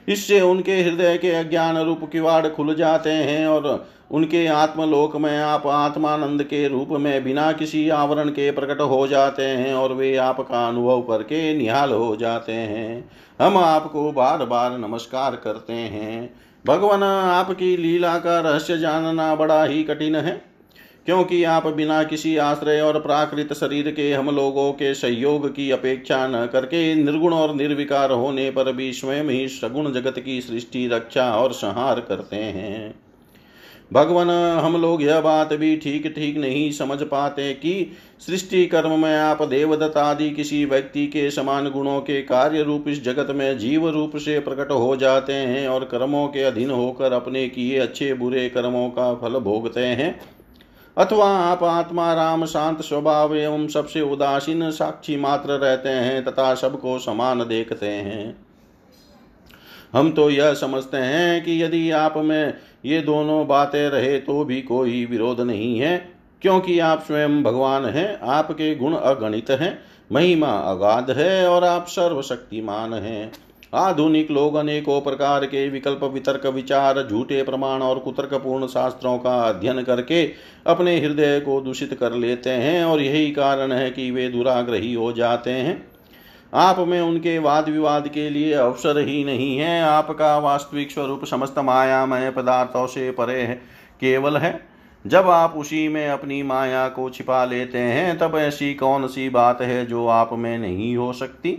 इससे 0.08 0.42
उनके 0.42 0.82
हृदय 0.82 1.18
के 1.18 1.32
अज्ञान 1.32 1.78
रूप 1.78 2.10
किवाड़ 2.12 2.48
खुल 2.48 2.76
जाते 2.76 3.10
हैं 3.10 3.48
और 3.48 3.88
उनके 4.12 4.46
आत्मलोक 4.48 5.16
में 5.16 5.38
आप 5.38 5.68
आत्मानंद 5.68 6.44
के 6.44 6.68
रूप 6.68 6.90
में 6.90 7.24
बिना 7.24 7.52
किसी 7.52 7.90
आवरण 7.90 8.30
के 8.30 8.52
प्रकट 8.52 8.82
हो 8.82 9.08
जाते 9.08 9.44
हैं 9.44 9.74
और 9.74 9.94
वे 9.94 10.16
आपका 10.16 10.68
अनुभव 10.68 11.02
करके 11.02 11.58
निहाल 11.58 11.92
हो 11.92 12.16
जाते 12.16 12.52
हैं। 12.52 13.10
हम 13.42 13.58
आपको 13.58 14.12
बार 14.12 14.46
बार 14.46 14.78
नमस्कार 14.78 15.36
करते 15.36 15.74
हैं। 15.74 16.34
भगवान, 16.66 17.04
आपकी 17.04 17.76
लीला 17.78 18.18
का 18.18 18.40
रहस्य 18.40 18.78
जानना 18.78 19.34
बड़ा 19.36 19.64
ही 19.64 19.84
कठिन 19.84 20.16
है, 20.16 20.42
क्योंकि 21.06 21.44
आप 21.44 21.68
बिना 21.68 22.02
किसी 22.04 22.36
आश्रय 22.38 22.82
और 22.82 23.00
प्राकृत 23.00 23.54
शरीर 23.54 23.92
के 23.92 24.12
हम 24.14 24.30
लोगों 24.30 24.72
के 24.72 24.94
सहयोग 24.94 25.48
की 25.56 25.70
अपेक्षा 25.72 26.26
न 26.28 26.46
करके 26.46 26.94
निर्गुण 26.96 27.34
और 27.34 27.56
निर्विकार 27.56 28.12
होने 28.12 28.50
पर 28.52 28.72
भी 28.74 28.92
स्वयं 28.94 29.24
ही 29.24 29.48
सगुण 29.50 29.92
जगत 29.92 30.20
की 30.20 30.42
सृष्टि, 30.42 30.88
रक्षा 30.88 31.32
और 31.34 31.54
संहार 31.54 32.00
करते 32.00 32.36
हैं। 32.36 32.94
भगवान, 33.92 34.30
हम 34.60 34.82
लोग 34.82 35.02
यह 35.04 35.20
बात 35.22 35.54
भी 35.54 35.76
ठीक 35.78 36.08
ठीक 36.16 36.38
नहीं 36.38 36.72
समझ 36.72 37.02
पाते 37.04 37.54
कि 37.54 37.92
सृष्टि 38.20 38.66
कर्म 38.66 39.00
में 39.00 39.16
आप 39.16 39.42
देवदत्त 39.44 39.98
आदि 39.98 40.30
किसी 40.30 40.64
व्यक्ति 40.66 41.06
के 41.08 41.30
समान 41.32 41.70
गुणों 41.70 42.00
के 42.02 42.22
कार्य 42.22 42.62
रूप 42.64 42.88
इस 42.88 43.04
जगत 43.04 43.32
में 43.32 43.58
जीव 43.58 43.88
रूप 43.90 44.18
से 44.18 44.40
प्रकट 44.40 44.72
हो 44.72 44.96
जाते 44.96 45.34
हैं 45.34 45.68
और 45.68 45.86
कर्मों 45.86 46.28
के 46.28 46.44
अधीन 46.44 46.70
होकर 46.70 47.14
अपने 47.14 47.48
किए 47.50 47.80
अच्छे 47.80 48.14
बुरे 48.14 48.50
कर्मों 48.50 48.90
का 48.90 49.14
फल 49.16 49.40
भोगते 49.40 49.86
हैं। 49.86 50.20
अथवा 50.98 51.30
आप 51.30 51.64
आत्मा, 51.64 52.14
राम, 52.14 52.46
शांत 52.46 52.82
स्वभाव 52.82 53.36
एवं 53.36 53.68
सबसे 53.68 54.02
उदासीन 54.02 54.72
साक्षी 54.72 55.18
मात्र 55.18 55.52
रहते 55.52 55.90
हैं 55.90 56.24
तथा 56.26 56.54
सबको 56.56 56.98
समान 57.00 57.40
देखते 57.40 57.88
हैं। 57.88 58.51
हम 59.94 60.12
तो 60.12 60.30
यह 60.30 60.54
समझते 60.54 60.98
हैं 60.98 61.44
कि 61.44 61.62
यदि 61.64 61.90
आप 61.92 62.18
में 62.18 62.54
ये 62.86 63.02
दोनों 63.02 63.46
बातें 63.48 63.90
रहे 63.90 64.18
तो 64.20 64.44
भी 64.46 64.62
कोई 64.62 65.06
विरोध 65.06 65.42
नहीं 65.42 65.78
है, 65.80 65.98
क्योंकि 66.42 66.80
आप 66.80 67.04
स्वयं 67.04 67.42
भगवान 67.44 67.86
हैं, 67.86 68.20
आपके 68.20 68.74
गुण 68.76 68.94
अगणित 68.94 69.52
हैं, 69.52 69.78
महिमा 70.12 70.52
अगाध 70.72 71.12
है 71.12 71.48
और 71.48 71.64
आप 71.64 71.86
सर्वशक्तिमान 71.88 72.94
हैं। 72.94 73.32
आधुनिक 73.74 74.32
लोग 74.32 74.56
अनेकों 74.56 75.00
प्रकार 75.02 75.46
के 75.46 75.68
विकल्प, 75.70 76.04
वितर्क, 76.04 76.46
विचार, 76.46 77.02
झूठे 77.10 77.44
प्रमाण 77.44 77.82
और 77.82 78.00
कुतर्कपूर्ण 78.00 78.68
शास्त्रों 78.68 79.18
का 79.18 79.40
अध्ययन 79.42 79.82
करके 79.84 80.26
अपने 80.68 80.98
हृदय 81.00 81.40
को 81.40 81.60
दूषित 81.62 81.94
कर 81.94 82.14
लेते 82.14 82.50
हैं 82.50 82.84
और 82.86 83.02
यही 83.02 83.32
कारण 83.32 83.72
है 83.72 83.90
कि 83.92 84.10
वे 84.12 84.28
दुराग्रही 84.30 84.94
हो 84.94 85.12
जाते 85.14 85.52
हैं। 85.52 85.91
आप 86.54 86.80
में 86.80 87.00
उनके 87.02 87.38
वाद 87.40 87.70
विवाद 87.70 88.08
के 88.08 88.30
लिए 88.30 88.54
अवसर 88.54 88.98
ही 89.00 89.24
नहीं 89.24 89.58
है। 89.58 89.82
आपका 89.84 90.38
वास्तविक 90.38 90.92
स्वरूप 90.92 91.26
समस्त 91.26 91.60
मायामय 91.60 92.30
पदार्थों 92.32 92.86
से 92.88 93.12
परे 93.12 93.42
है, 93.42 93.56
केवल 94.02 94.38
है। 94.38 94.60
जब 95.06 95.30
आप 95.30 95.54
उसी 95.58 95.88
में 95.88 96.08
अपनी 96.10 96.44
माया 96.44 96.88
को 96.88 97.10
छिपा 97.10 97.44
लेते 97.46 97.78
हैं, 97.78 98.18
तब 98.18 98.36
ऐसी 98.36 98.74
कौन 98.74 99.08
सी 99.08 99.30
बात 99.30 99.62
है 99.62 99.86
जो 99.86 100.08
आप 100.08 100.34
में 100.34 100.58
नहीं 100.58 100.96
हो 100.98 101.14
सकती? 101.14 101.58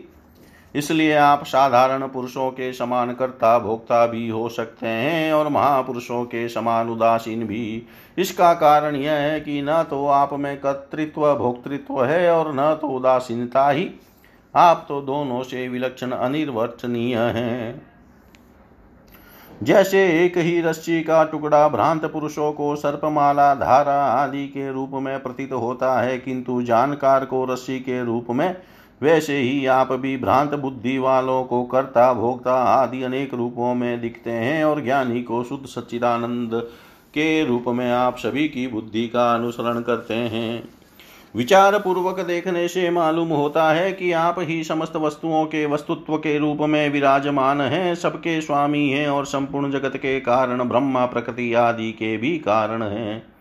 इसलिए 0.75 1.15
आप 1.15 1.45
साधारण 1.45 2.07
पुरुषों 2.09 2.51
के 2.51 2.73
समान 2.73 3.13
कर्ता 3.13 3.59
भोक्ता 3.59 4.07
भी 4.07 4.29
हो 4.29 4.49
सकते 4.49 4.87
हैं 4.87 5.33
और 5.33 5.49
महापुरुषों 5.49 6.25
के 6.25 6.49
समान 6.49 6.91
उदासीन 6.91 7.45
भी। 7.45 7.83
इसका 8.19 8.53
कारण 8.55 8.97
यह 8.97 9.13
है 9.13 9.41
कि 9.41 9.61
न 9.63 9.83
तो 9.83 10.07
आप 10.07 10.33
में 10.33 10.57
कर्तृत्व 10.57 11.35
भोक्तृत्व 11.35 12.05
है 12.05 12.31
और 12.31 12.53
न 12.55 12.79
तो 12.81 12.89
उदासीनता 12.89 13.69
ही। 13.71 13.91
आप 14.55 14.85
तो 14.89 15.01
दोनों 15.01 15.43
से 15.43 15.69
विलक्षण 15.69 16.11
अनिर्वचनीय 16.11 17.17
हैं। 17.17 17.83
जैसे 19.63 20.03
एक 20.25 20.37
ही 20.39 20.61
रस्सी 20.61 21.03
का 21.03 21.23
टुकड़ा 21.25 21.69
भ्रांत 21.69 22.05
पुरुषों 22.05 22.53
को 22.53 22.75
सर्पमाला, 22.77 23.55
धारा 23.55 23.95
आदि 24.05 24.47
के 24.47 24.73
रूप 24.73 24.91
में 24.95 25.23
प्रतीत 25.23 25.53
होता 25.53 26.01
है, 26.01 26.19
किंतु 26.19 26.63
जानकार 26.63 27.25
को 27.25 27.45
रस्सी 27.45 27.79
के 27.81 28.05
रूप 28.05 28.27
में 28.31 28.57
वैसे 29.01 29.39
ही 29.39 29.67
आप 29.67 29.93
भी 29.93 30.17
भ्रांत 30.17 30.55
बुद्धि 30.55 30.99
वालों 30.99 31.43
को 31.45 31.63
कर्ता, 31.65 32.13
भोक्ता 32.13 32.55
आदि 32.55 33.03
अनेक 33.03 33.35
रूपों 33.35 33.75
में 33.75 34.01
दिखते 34.01 34.31
हैं 34.31 34.65
और 34.65 34.83
ज्ञानी 34.85 35.23
को 35.23 35.43
शुद्ध 35.45 35.67
सच्चिदानंद 35.67 36.55
के 37.15 37.45
रूप 37.45 37.65
में 37.69 37.91
आप 37.93 38.17
सभी 38.17 38.49
की 38.49 38.67
बुद्धि 38.67 39.07
का 39.09 39.33
अनुसरण 39.35 39.81
करते 39.81 40.15
हैं। 40.15 40.63
विचार 41.35 41.79
पूर्वक 41.79 42.19
देखने 42.21 42.67
से 42.69 42.91
मालूम 42.91 43.29
होता 43.29 43.71
है 43.73 43.93
कि 43.93 44.11
आप 44.13 44.37
ही 44.39 44.65
समस्त 44.65 44.97
वस्तुओं 44.97 45.45
के 45.45 45.65
वस्तुत्व 45.67 46.17
के 46.17 46.37
रूप 46.39 46.59
में 46.61 46.89
विराजमान 46.91 47.61
हैं, 47.61 47.95
सबके 47.95 48.41
स्वामी 48.41 48.89
हैं 48.89 49.09
और 49.09 49.27
संपूर्ण 49.27 49.71
जगत 49.71 49.97
के 49.97 50.19
कारण 50.21 50.65
ब्रह्मा 50.65 51.07
प्रकृति 51.07 51.53
आदि 51.55 51.91
के 51.93 52.17
भी 52.17 52.37
कारण 52.39 52.83
हैं। 52.83 53.32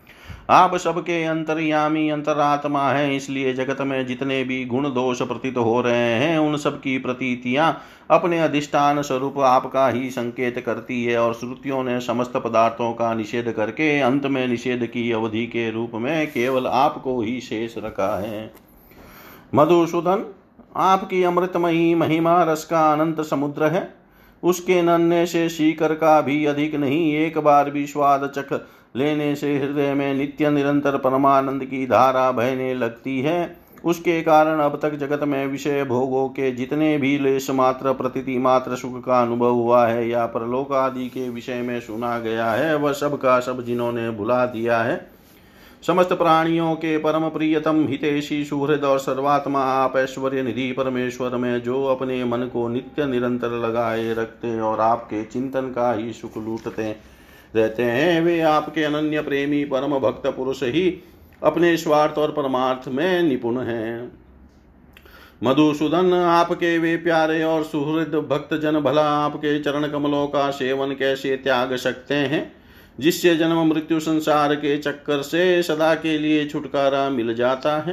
आप 0.50 0.76
सबके 0.76 1.22
अंतर्यामी, 1.24 2.08
अंतरात्मा 2.08 2.88
है, 2.90 3.16
इसलिए 3.16 3.52
जगत 3.54 3.80
में 3.80 4.06
जितने 4.06 4.42
भी 4.44 4.64
गुण 4.64 4.88
दोष 4.88 5.22
प्रतीत 5.22 5.56
हो 5.56 5.80
रहे 5.80 6.14
हैं, 6.14 6.38
उन 6.38 6.56
सब 6.56 6.80
की 6.80 6.98
प्रतीतियाँ 6.98 7.82
अपने 8.10 8.40
अधिष्ठान 8.40 9.02
स्वरूप 9.02 9.38
आपका 9.38 9.88
ही 9.88 10.10
संकेत 10.10 10.58
करती 10.66 11.04
है 11.04 11.18
और 11.18 11.34
श्रुतियों 11.34 11.82
ने 11.84 12.00
समस्त 12.00 12.36
पदार्थों 12.36 12.92
का 12.92 13.14
निषेध 13.14 13.52
करके 13.52 13.98
अंत 14.00 14.26
में 14.26 14.46
निषेध 14.48 14.86
की 14.86 15.10
अवधि 15.12 15.46
के 15.46 15.70
रूप 15.70 15.90
में 15.94 16.26
केवल 16.26 16.66
आपको 16.66 17.20
ही 17.22 17.40
शेष 17.40 17.78
रखा 17.78 18.14
है। 18.20 18.50
मधुसूदन, 19.54 20.24
आपकी 20.76 21.22
अमृतमयी 21.22 21.94
महिमा 21.94 22.42
रस 22.42 22.64
का 22.64 22.92
अनंत 22.92 23.20
समुद्र 23.20 23.64
है। 23.64 23.94
उसके 24.42 24.82
नन्हे 24.82 25.26
से 25.26 25.48
शीकर 25.48 25.94
का 25.94 26.20
भी 26.20 26.44
अधिक 26.44 26.74
नहीं, 26.74 27.14
एक 27.16 27.38
बार 27.38 27.70
भी 27.70 27.86
स्वाद 27.86 28.32
चख 28.36 28.52
लेने 28.96 29.34
से 29.34 29.58
हृदय 29.58 29.94
में 29.94 30.14
नित्य 30.14 30.50
निरंतर 30.50 30.96
परमानंद 30.96 31.64
की 31.64 31.86
धारा 31.86 32.30
बहने 32.30 32.74
लगती 32.74 33.20
है। 33.20 33.56
उसके 33.84 34.20
कारण 34.22 34.60
अब 34.60 34.78
तक 34.82 34.94
जगत 34.94 35.22
में 35.22 35.46
विषय 35.46 35.84
भोगों 35.84 36.28
के 36.28 36.50
जितने 36.50 36.98
भी 36.98 37.18
लेश 37.18 37.50
मात्र, 37.50 37.92
प्रतीति 37.92 38.38
मात्र 38.38 38.76
सुख 38.76 39.04
का 39.04 39.22
अनुभव 39.22 39.50
हुआ 39.50 39.86
है 39.86 40.08
या 40.08 40.26
परलोक 40.26 40.72
आदि 40.72 41.08
के 41.08 41.28
विषय 41.28 41.62
में 41.62 41.80
सुना 41.80 42.18
गया 42.18 42.50
है, 42.50 42.76
वह 42.76 42.92
सब 42.92 43.16
का 43.16 43.40
सब 43.40 43.64
जिन्होंने 43.64 44.10
भुला 44.10 44.46
दिया 44.46 44.78
है। 44.78 45.10
समस्त 45.86 46.12
प्राणियों 46.12 46.74
के 46.74 46.98
परम 46.98 47.28
प्रियतम 47.28 47.86
हितेशी, 47.88 48.44
सुहृद 48.44 48.84
और 48.84 48.98
सर्वात्मा, 48.98 49.60
आप 49.60 49.96
ऐश्वर्य 49.96 50.42
निधि 50.42 50.72
परमेश्वर 50.72 51.36
में 51.36 51.62
जो 51.62 51.84
अपने 51.84 52.24
मन 52.24 52.38
को 52.38 52.68
नित्य 52.68 53.06
निरंतर 53.06 53.48
लगाए 53.48 54.12
रखते 54.14 54.60
और 54.60 54.80
आपके 54.80 55.24
चिंतन 55.24 55.60
का 55.60 55.92
ही 55.92 56.12
सुख 56.12 56.36
लूटते 56.36 57.11
रहते 57.56 57.82
हैं। 57.82 58.20
वे 58.20 58.40
आपके 58.40 58.84
अनन्य 58.84 59.22
प्रेमी 59.22 59.64
परम 59.64 59.98
भक्त 59.98 60.26
पुरुष 60.26 60.62
ही 60.62 61.02
अपने 61.42 61.76
स्वार्थ 61.76 62.18
और 62.18 62.32
परमार्थ 62.32 62.88
में 62.88 63.22
निपुण 63.22 63.58
हैं। 63.60 64.12
मधुसूदन, 65.44 66.12
आपके 66.12 66.78
वे 66.78 66.96
प्यारे 66.96 67.42
और 67.44 67.62
सुहृद 67.64 68.14
भक्त 68.30 68.54
जन 68.54 68.80
भला 68.80 69.08
आपके 69.08 69.58
चरण 69.60 69.88
कमलों 69.88 70.26
का 70.26 70.50
सेवन 70.50 70.92
कैसे 70.92 71.36
त्याग 71.36 71.76
सकते 71.76 72.14
हैं, 72.14 72.52
जिससे 73.00 73.36
जन्म 73.36 73.66
मृत्यु 73.66 74.00
संसार 74.00 74.54
के 74.54 74.78
चक्कर 74.78 75.22
से 75.22 75.62
सदा 75.62 75.94
के 75.94 76.18
लिए 76.18 76.46
छुटकारा 76.46 77.10
मिल 77.10 77.34
जाता 77.34 77.80
है। 77.80 77.92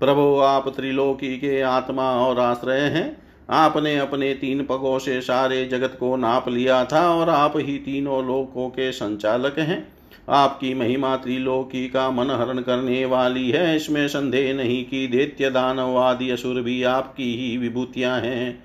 प्रभु, 0.00 0.40
आप 0.40 0.68
त्रिलोकी 0.68 1.36
के 1.36 1.60
आत्मा 1.60 2.12
और 2.12 2.38
आश्रय 2.38 2.80
हैं। 2.80 3.29
आपने 3.50 3.98
अपने 3.98 4.34
तीन 4.34 4.64
पगों 4.64 4.98
से 4.98 5.20
सारे 5.20 5.64
जगत 5.66 5.96
को 6.00 6.16
नाप 6.16 6.48
लिया 6.48 6.84
था 6.84 7.14
और 7.14 7.28
आप 7.28 7.52
ही 7.56 7.78
तीनों 7.78 8.26
लोकों 8.26 8.68
के 8.68 8.92
संचालक 8.92 9.58
हैं। 9.58 9.92
आपकी 10.28 10.74
महिमा 10.74 11.16
त्रिलोकी 11.16 11.88
का 11.88 12.10
मन 12.10 12.30
हरण 12.30 12.60
करने 12.60 13.04
वाली 13.04 13.50
है। 13.50 13.76
इसमें 13.76 14.08
संदेह 14.08 14.54
नहीं 14.54 14.84
कि 14.84 15.06
दैत्य 15.06 15.50
दानव 15.50 15.98
आदि 15.98 16.30
असुर 16.30 16.60
भी 16.60 16.82
आपकी 16.82 17.34
ही 17.34 17.56
विभूतियाँ 17.56 18.20
हैं। 18.20 18.64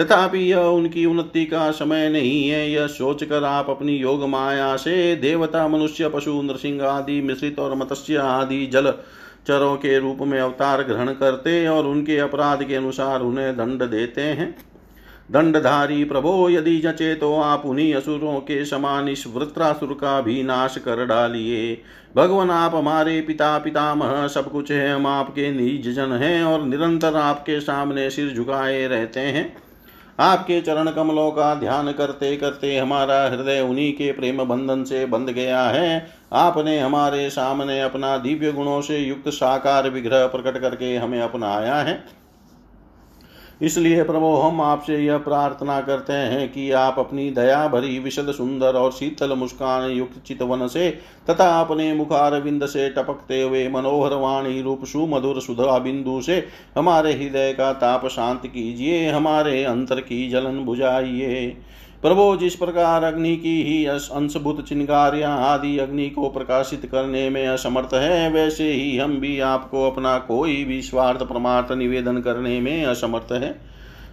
तथापि 0.00 0.38
यह 0.38 0.58
उनकी 0.58 1.06
उन्नति 1.06 1.44
का 1.44 1.70
समय 1.70 2.08
नहीं 2.08 2.48
है। 2.48 2.70
यह 2.70 2.86
सोचकर 2.86 3.44
आप 3.44 3.70
अपनी 3.70 3.96
योग 3.96 4.24
माया 4.28 4.76
से 4.76 5.16
देवता, 5.16 5.68
मनुष्य, 5.68 6.08
पशु, 6.08 6.42
नृसिंह 6.42 6.84
आदि, 6.84 7.20
मिश्रित 7.20 7.58
और 7.58 7.74
मत्स्य 7.74 8.16
आदि 8.16 8.66
जल 8.66 8.94
चरों 9.46 9.76
के 9.76 9.98
रूप 9.98 10.18
में 10.20 10.38
अवतार 10.40 10.82
ग्रहण 10.82 11.12
करते 11.12 11.66
और 11.68 11.86
उनके 11.86 12.18
अपराध 12.18 12.64
के 12.64 12.74
अनुसार 12.74 13.20
उन्हें 13.20 13.56
दंड 13.56 13.82
देते 13.82 14.20
हैं। 14.20 14.54
दंडधारी 15.30 16.04
प्रभो, 16.04 16.50
यदि 16.50 16.78
जचे 16.78 17.14
तो 17.14 17.34
आप 17.40 17.62
उन्हीं 17.66 17.94
असुरों 17.94 18.38
के 18.40 18.64
समान 18.64 19.08
इस 19.08 19.26
वृत्रासुर 19.26 19.92
का 20.00 20.20
भी 20.20 20.42
नाश 20.42 20.76
कर 20.78 21.04
डालिए। 21.06 21.82
भगवान, 22.16 22.50
आप 22.50 22.74
हमारे 22.74 23.20
पिता 23.20 23.58
पितामह 23.58 24.26
सब 24.28 24.50
कुछ 24.50 24.72
है, 24.72 24.94
हम 24.94 25.06
आपके 25.06 25.50
निज 25.52 25.94
जन 25.94 26.12
हैं 26.12 26.42
और 26.44 26.64
निरंतर 26.64 27.14
आपके 27.14 27.60
सामने 27.60 28.10
सिर 28.10 28.34
झुकाए 28.34 28.86
रहते 28.86 29.20
हैं। 29.20 29.63
आपके 30.18 30.60
चरण 30.60 30.90
कमलों 30.90 31.30
का 31.30 31.54
ध्यान 31.54 31.92
करते 31.92 32.36
करते 32.36 32.76
हमारा 32.78 33.22
हृदय 33.24 33.60
उन्हीं 33.60 33.92
के 33.92 34.12
प्रेम 34.12 34.44
बंधन 34.44 34.84
से 34.84 35.06
बंध 35.06 35.30
गया 35.30 35.62
है। 35.62 36.06
आपने 36.32 36.78
हमारे 36.78 37.30
सामने 37.30 37.80
अपना 37.80 38.16
दिव्य 38.18 38.52
गुणों 38.52 38.80
से 38.80 38.98
युक्त 38.98 39.28
साकार 39.28 39.88
विग्रह 39.90 40.26
प्रकट 40.26 40.60
करके 40.60 40.96
हमें 40.96 41.20
अपनाया 41.20 41.74
है। 41.74 42.23
इसलिए 43.62 44.02
प्रभो, 44.02 44.34
हम 44.36 44.60
आपसे 44.60 44.96
यह 44.98 45.18
प्रार्थना 45.18 45.80
करते 45.80 46.12
हैं 46.12 46.48
कि 46.52 46.70
आप 46.70 46.98
अपनी 46.98 47.30
दया 47.30 47.66
भरी, 47.68 47.98
विशद, 47.98 48.32
सुंदर 48.32 48.74
और 48.74 48.92
शीतल 48.92 49.32
मुस्कान 49.32 49.90
युक्त 49.90 50.22
चितवन 50.26 50.66
से 50.66 50.90
तथा 51.30 51.48
अपने 51.60 51.92
मुखार 51.94 52.40
बिंद 52.40 52.66
से 52.66 52.88
टपकते 52.88 53.42
हुए 53.42 53.68
मनोहर 53.68 54.14
वाणी 54.14 54.60
रूप 54.62 54.84
सुमधुर 54.84 55.40
सुधा 55.40 55.78
बिंदु 55.78 56.20
से 56.20 56.46
हमारे 56.76 57.12
हृदय 57.12 57.52
का 57.52 57.72
ताप 57.72 58.06
शांत 58.06 58.46
कीजिए, 58.46 59.08
हमारे 59.10 59.64
अंतर 59.64 60.00
की 60.00 60.28
जलन 60.30 60.64
बुझाइए। 60.64 61.56
प्रभु, 62.04 62.36
जिस 62.36 62.54
प्रकार 62.54 63.04
अग्नि 63.04 63.36
की 63.36 63.62
ही 63.62 63.86
अंशभूत 63.86 64.68
चिंगारियाँ 64.68 65.38
आदि 65.38 65.78
अग्नि 65.78 66.10
को 66.10 66.28
प्रकाशित 66.28 66.88
करने 66.92 67.30
में 67.30 67.48
असमर्थ 67.48 67.94
है, 67.94 68.30
वैसे 68.30 68.72
ही 68.72 68.98
हम 68.98 69.20
भी 69.20 69.40
आपको 69.40 69.90
अपना 69.90 70.18
कोई 70.18 70.64
भी 70.64 70.82
स्वार्थ 70.82 71.22
परमार्थ 71.22 71.72
निवेदन 71.72 72.16
करने 72.18 72.60
में 72.60 72.84
असमर्थ 72.84 73.32
है। 73.32 73.60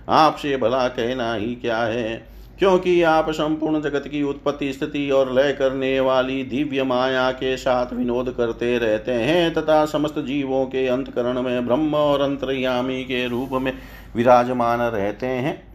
आपसे 0.10 0.58
भला 0.58 0.88
कहना 0.88 1.34
ही 1.34 1.56
क्या 1.56 1.78
है? 1.78 2.28
क्योंकि 2.60 3.02
आप 3.02 3.30
संपूर्ण 3.30 3.82
जगत 3.82 4.04
की 4.08 4.24
उत्पत्ति 4.24 4.74
स्थिति 4.74 5.12
और 5.12 5.34
लय 5.34 5.54
करने 5.54 6.00
वाली 6.00 6.44
दिव्य 6.44 6.84
माया 6.84 7.32
के 7.32 7.58
साथ 7.58 7.94
विनोद 7.94 8.30
करते 8.38 8.78
रहते 8.78 9.12
हैं, 9.12 9.54
तथा 9.54 9.86
समस्त 9.86 10.20
जीवों 10.20 10.66
के 10.66 10.88
अंतकरण 10.88 11.42
में 11.42 11.68
ब्रह्म 11.68 11.96
और 11.96 12.22
अंतर्यामी 12.22 13.04
के 13.04 13.28
रूप 13.28 13.50
में 13.52 13.74
विराजमान 14.16 14.80
रहते 14.80 15.28
हैं। 15.28 15.71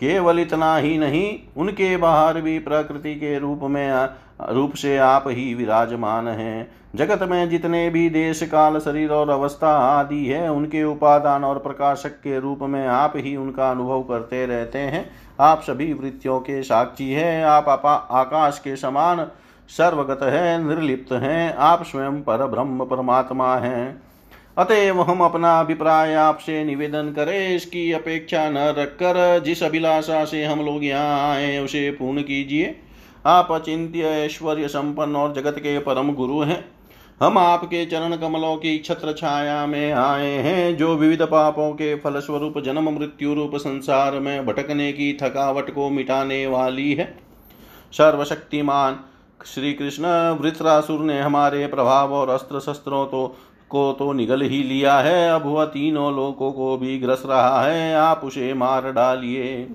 केवल 0.00 0.38
इतना 0.38 0.76
ही 0.76 0.98
नहीं, 0.98 1.38
उनके 1.56 1.96
बाहर 1.96 2.40
भी 2.40 2.58
प्रकृति 2.58 3.14
के 3.14 3.38
रूप 3.38 3.60
में, 3.62 4.08
रूप 4.50 4.74
से 4.74 4.96
आप 4.98 5.24
ही 5.26 5.54
विराजमान 5.54 6.28
हैं। 6.28 6.70
जगत 6.94 7.22
में 7.22 7.48
जितने 7.50 7.90
भी 7.90 8.10
देश, 8.10 8.42
काल, 8.42 8.78
शरीर 8.78 9.10
और 9.10 9.30
अवस्था 9.30 9.70
आदि 9.78 10.24
है, 10.26 10.52
उनके 10.52 10.84
उपादान 10.84 11.44
और 11.44 11.58
प्रकाशक 11.58 12.10
के 12.10 12.40
रूप 12.40 12.58
में 12.62 12.86
आप 12.86 13.12
ही 13.16 13.36
उनका 13.36 13.70
अनुभव 13.70 14.02
करते 14.02 14.46
रहते 14.46 14.78
हैं। 14.78 15.10
आप 15.40 15.62
सभी 15.62 15.92
वृत्तियों 15.92 16.40
के 16.40 16.62
साक्षी 16.62 17.12
हैं, 17.12 17.44
आप 17.44 17.68
आकाश 18.10 18.58
के 18.58 18.76
समान 18.76 19.26
सर्वगत 19.68 20.22
हैं, 20.22 20.58
निर्लिप्त 20.58 21.12
हैं, 21.12 21.54
आप 21.54 21.82
स्वयं 21.82 22.22
पर 22.22 22.46
ब्रह्म 22.46 22.84
परमात्मा 22.84 23.56
हैं। 23.56 24.07
अतएव 24.58 25.00
हम 25.00 25.20
अपना 25.20 25.58
अभिप्राय 25.60 26.14
आपसे 26.14 26.62
निवेदन 26.64 27.12
करें, 27.16 27.56
इसकी 27.56 27.90
अपेक्षा 27.92 28.48
न 28.50 28.58
रखकर 28.78 29.38
जिस 29.38 29.62
अभिलाषा 29.62 30.24
से 30.24 30.44
हम 30.44 30.64
लोग 30.64 30.84
यहाँ 30.84 31.30
आए 31.30 31.58
उसे 31.58 31.90
पूर्ण 31.90 32.22
कीजिए। 32.22 32.74
आप 33.26 33.52
अचिंत्य, 33.52 34.00
ऐश्वर्य 34.00 34.68
संपन्न 34.68 35.16
और 35.16 35.32
जगत 35.34 35.58
के 35.58 35.78
परम 35.78 36.12
गुरु 36.14 36.40
हैं। 36.40 36.64
हम 37.20 37.38
आपके 37.38 37.84
चरण 37.86 38.16
कमलों 38.16 38.56
की 38.56 38.76
छत्र 38.78 39.12
छाया 39.12 39.64
में 39.66 39.92
आए 39.92 40.30
हैं, 40.32 40.76
जो 40.76 40.94
विविध 40.96 41.22
पापों 41.22 41.70
के 41.72 41.94
फलस्वरूप 41.94 42.58
जन्म, 42.58 42.90
मृत्यु 42.90 43.34
रूप 43.34 43.56
संसार 43.56 44.18
में 44.20 44.46
भटकने 44.46 44.92
की 44.92 45.12
थकावट 45.22 45.70
को 45.70 45.88
मिटाने 45.90 46.46
वाली 46.46 46.92
है। 46.94 47.14
सर्वशक्तिमान 47.92 48.98
श्री 49.46 49.72
कृष्ण, 49.72 50.06
वृत्रासुर 50.40 51.00
ने 51.00 51.20
हमारे 51.20 51.66
प्रभाव 51.66 52.12
और 52.14 52.28
अस्त्र 52.28 52.60
शस्त्रों 52.60 53.04
तो 53.06 53.36
को 53.70 53.92
तो 53.92 54.12
निगल 54.12 54.42
ही 54.42 54.62
लिया 54.62 54.98
है। 54.98 55.30
अब 55.30 55.46
वह 55.46 55.64
तीनों 55.64 56.16
लोगों 56.16 56.52
को 56.52 56.76
भी 56.76 56.98
ग्रस 56.98 57.22
रहा 57.26 57.62
है। 57.62 57.94
आप 57.94 58.20
उसे 58.24 58.54
मार 58.54 58.92
डालिए। 58.92 59.70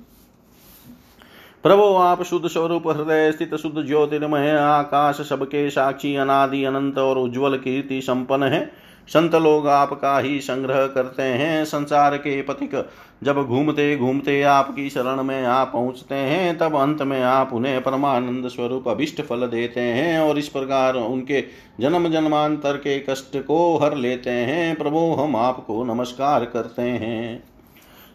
प्रभो, 1.63 1.95
आप 1.95 2.23
शुद्ध 2.23 2.47
स्वरूप, 2.47 2.87
हृदय 2.87 3.31
स्थित 3.31 3.55
शुद्ध 3.55 3.85
ज्योतिर्मय, 3.85 4.51
आकाश 4.51 5.21
सबके 5.21 5.69
साक्षी, 5.69 6.15
अनादि, 6.15 6.63
अनंत 6.63 6.97
और 6.97 7.17
उज्जवल 7.17 7.57
कीर्ति 7.57 8.01
संपन्न 8.01 8.43
है। 8.43 8.82
संत 9.07 9.35
लोग 9.35 9.67
आपका 9.67 10.19
ही 10.19 10.39
संग्रह 10.39 10.87
करते 10.87 11.23
हैं 11.23 11.65
संसार 11.65 12.17
के 12.17 12.41
पथिक। 12.41 12.89
जब 13.23 13.43
घूमते 13.43 13.95
घूमते 13.97 14.41
आपकी 14.41 14.89
शरण 14.89 15.23
में 15.23 15.43
आप 15.43 15.69
पहुँचते 15.73 16.15
हैं, 16.15 16.57
तब 16.57 16.75
अंत 16.75 17.01
में 17.01 17.21
आप 17.21 17.53
उन्हें 17.53 17.81
परमानंद 17.83 18.47
स्वरूप 18.47 18.87
अभिष्ट 18.87 19.21
फल 19.21 19.47
देते 19.47 19.81
हैं 19.81 20.19
और 20.19 20.37
इस 20.37 20.47
प्रकार 20.47 20.95
उनके 20.95 21.41
जन्म 21.79 22.09
जन्मांतर 22.09 22.77
के 22.77 22.99
कष्ट 22.99 23.37
को 23.37 23.77
हर 23.77 23.95
लेते 23.95 24.29
हैं। 24.29 24.75
प्रभु, 24.75 24.99
हम 24.99 25.35
आपको 25.35 25.83
नमस्कार 25.83 26.45
करते 26.45 26.81
हैं। 26.81 27.43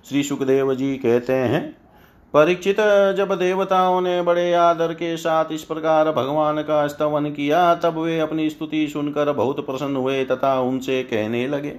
श्री 0.08 0.22
सुखदेव 0.22 0.74
जी 0.74 0.96
कहते 0.96 1.32
हैं 1.32 1.87
परीक्षित 2.34 2.76
जब 3.16 3.32
देवताओं 3.34 4.00
ने 4.00 4.20
बड़े 4.22 4.52
आदर 4.52 4.92
के 4.92 5.16
साथ 5.16 5.52
इस 5.52 5.62
प्रकार 5.64 6.10
भगवान 6.12 6.62
का 6.62 6.86
स्तवन 6.86 7.30
किया, 7.30 7.74
तब 7.74 7.98
वे 7.98 8.18
अपनी 8.20 8.48
स्तुति 8.50 8.86
सुनकर 8.88 9.32
बहुत 9.32 9.64
प्रसन्न 9.66 9.96
हुए 9.96 10.24
तथा 10.24 10.58
उनसे 10.60 11.02
कहने 11.02 11.46
लगे, 11.48 11.74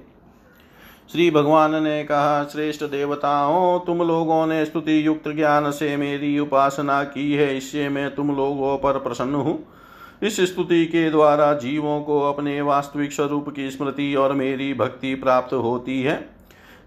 श्री 1.12 1.30
भगवान 1.30 1.82
ने 1.82 2.02
कहा, 2.04 2.42
श्रेष्ठ 2.44 2.84
देवताओं, 2.84 3.78
तुम 3.78 4.02
लोगों 4.02 4.46
ने 4.46 4.64
स्तुति 4.64 5.06
युक्त 5.06 5.28
ज्ञान 5.28 5.70
से 5.70 5.96
मेरी 5.96 6.38
उपासना 6.38 7.02
की 7.04 7.32
है, 7.32 7.56
इससे 7.56 7.88
मैं 7.88 8.14
तुम 8.14 8.36
लोगों 8.36 8.76
पर 8.78 8.98
प्रसन्न 8.98 9.34
हूँ। 9.34 9.58
इस 10.22 10.40
स्तुति 10.42 10.84
के 10.86 11.08
द्वारा 11.10 11.52
जीवों 11.54 12.00
को 12.00 12.20
अपने 12.22 12.60
वास्तविक 12.60 13.12
स्वरूप 13.12 13.48
की 13.48 13.70
स्मृति 13.70 14.14
और 14.14 14.32
मेरी 14.32 14.72
भक्ति 14.74 15.14
प्राप्त 15.14 15.52
होती 15.54 16.00
है। 16.02 16.18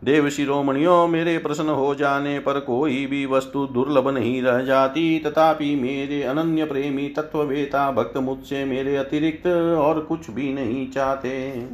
देव 0.03 0.29
शिरोमणियों, 0.29 1.07
मेरे 1.07 1.37
प्रश्न 1.37 1.63
हो 1.63 1.95
जाने 1.95 2.39
पर 2.39 2.59
कोई 2.59 3.05
भी 3.05 3.25
वस्तु 3.25 3.65
दुर्लभ 3.65 4.07
नहीं 4.09 4.41
रह 4.41 4.61
जाती। 4.61 5.19
तथापि 5.19 5.75
मेरे 5.75 6.23
अनन्य 6.23 6.65
प्रेमी 6.65 7.07
तत्ववेता 7.07 7.91
भक्त 7.91 8.17
मुझसे 8.17 8.65
मेरे 8.65 8.95
अतिरिक्त 8.95 9.47
और 9.77 9.99
कुछ 9.99 10.29
भी 10.29 10.53
नहीं 10.53 10.87
चाहते। 10.91 11.67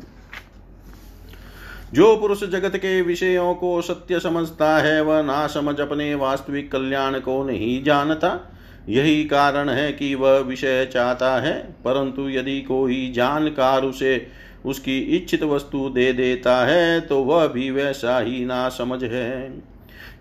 जो 1.93 2.15
पुरुष 2.17 2.43
जगत 2.43 2.77
के 2.77 3.01
विषयों 3.01 3.53
को 3.55 3.81
सत्य 3.81 4.19
समझता 4.19 4.77
है, 4.77 5.01
वह 5.01 5.21
ना 5.21 5.47
समझ 5.47 5.79
अपने 5.79 6.15
वास्तविक 6.15 6.71
कल्याण 6.71 7.19
को 7.19 7.43
नहीं 7.43 7.83
जानता। 7.83 8.55
यही 8.89 9.23
कारण 9.23 9.69
है 9.69 9.91
कि 9.93 10.15
वह 10.15 10.37
विषय 10.37 10.85
चाहता 10.85 11.39
है, 11.41 11.53
परंतु 11.85 12.29
यदि 12.29 12.61
कोई 12.61 13.11
जानकार 13.15 13.83
उसे 13.83 14.27
उसकी 14.65 14.99
इच्छित 14.99 15.43
वस्तु 15.43 15.89
दे 15.89 16.13
देता 16.13 16.65
है 16.65 17.01
तो 17.01 17.23
वह 17.23 17.47
भी 17.47 17.71
वैसा 17.71 18.19
ही 18.19 18.45
ना 18.45 18.69
समझ 18.69 19.03
है। 19.03 19.61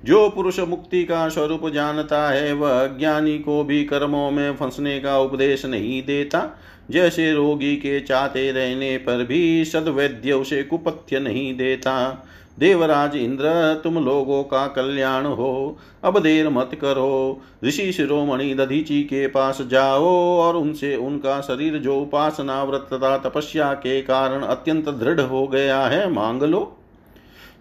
जो 0.05 0.29
पुरुष 0.31 0.61
मुक्ति 0.61 1.05
का 1.05 1.29
स्वरूप 1.29 1.69
जानता 1.69 2.31
है, 2.31 2.53
वह 2.53 2.87
ज्ञानी 2.87 3.39
को 3.39 3.65
भी 3.65 3.85
कर्मों 3.85 4.31
में 4.31 4.57
फंसने 4.57 5.01
का 5.01 5.19
उपदेश 5.19 5.67
नहीं 5.67 6.03
देता। 6.03 6.61
जैसे 6.91 7.33
रोगी 7.33 7.77
के 7.77 8.01
चाहते 8.01 8.53
रहने 8.53 8.97
पर 8.97 9.25
भी 9.25 9.65
सदवैद्य 9.65 10.33
उसे 10.33 10.63
कुपथ्य 10.63 11.21
नहीं 11.21 11.57
देता। 11.57 12.28
देवराज 12.59 13.17
इंद्र, 13.17 13.81
तुम 13.85 14.05
लोगों 14.05 14.43
का 14.45 14.67
कल्याण 14.67 15.27
हो। 15.27 15.77
अब 16.05 16.19
देर 16.19 16.49
मत 16.49 16.71
करो। 16.75 17.41
ऋषि 17.65 17.93
शिरोमणि 17.93 18.55
दधीची 18.55 19.03
के 19.03 19.27
पास 19.27 19.63
जाओ 19.63 20.07
और 20.39 20.57
उनसे 20.57 20.97
उनका 20.97 21.41
शरीर 21.41 21.79
जो 21.79 22.01
उपासना 22.01 22.65
व्रत 22.65 22.89
तथा 22.93 23.19
तपस्या 23.19 23.73
के 23.73 24.03
कारण 24.03 24.43
अत्यंत 24.43 24.89
दृढ़ 24.89 25.21
हो 25.21 25.47
गया 25.47 25.81
है, 25.81 26.13
मांग 26.13 26.43
लो। 26.43 26.77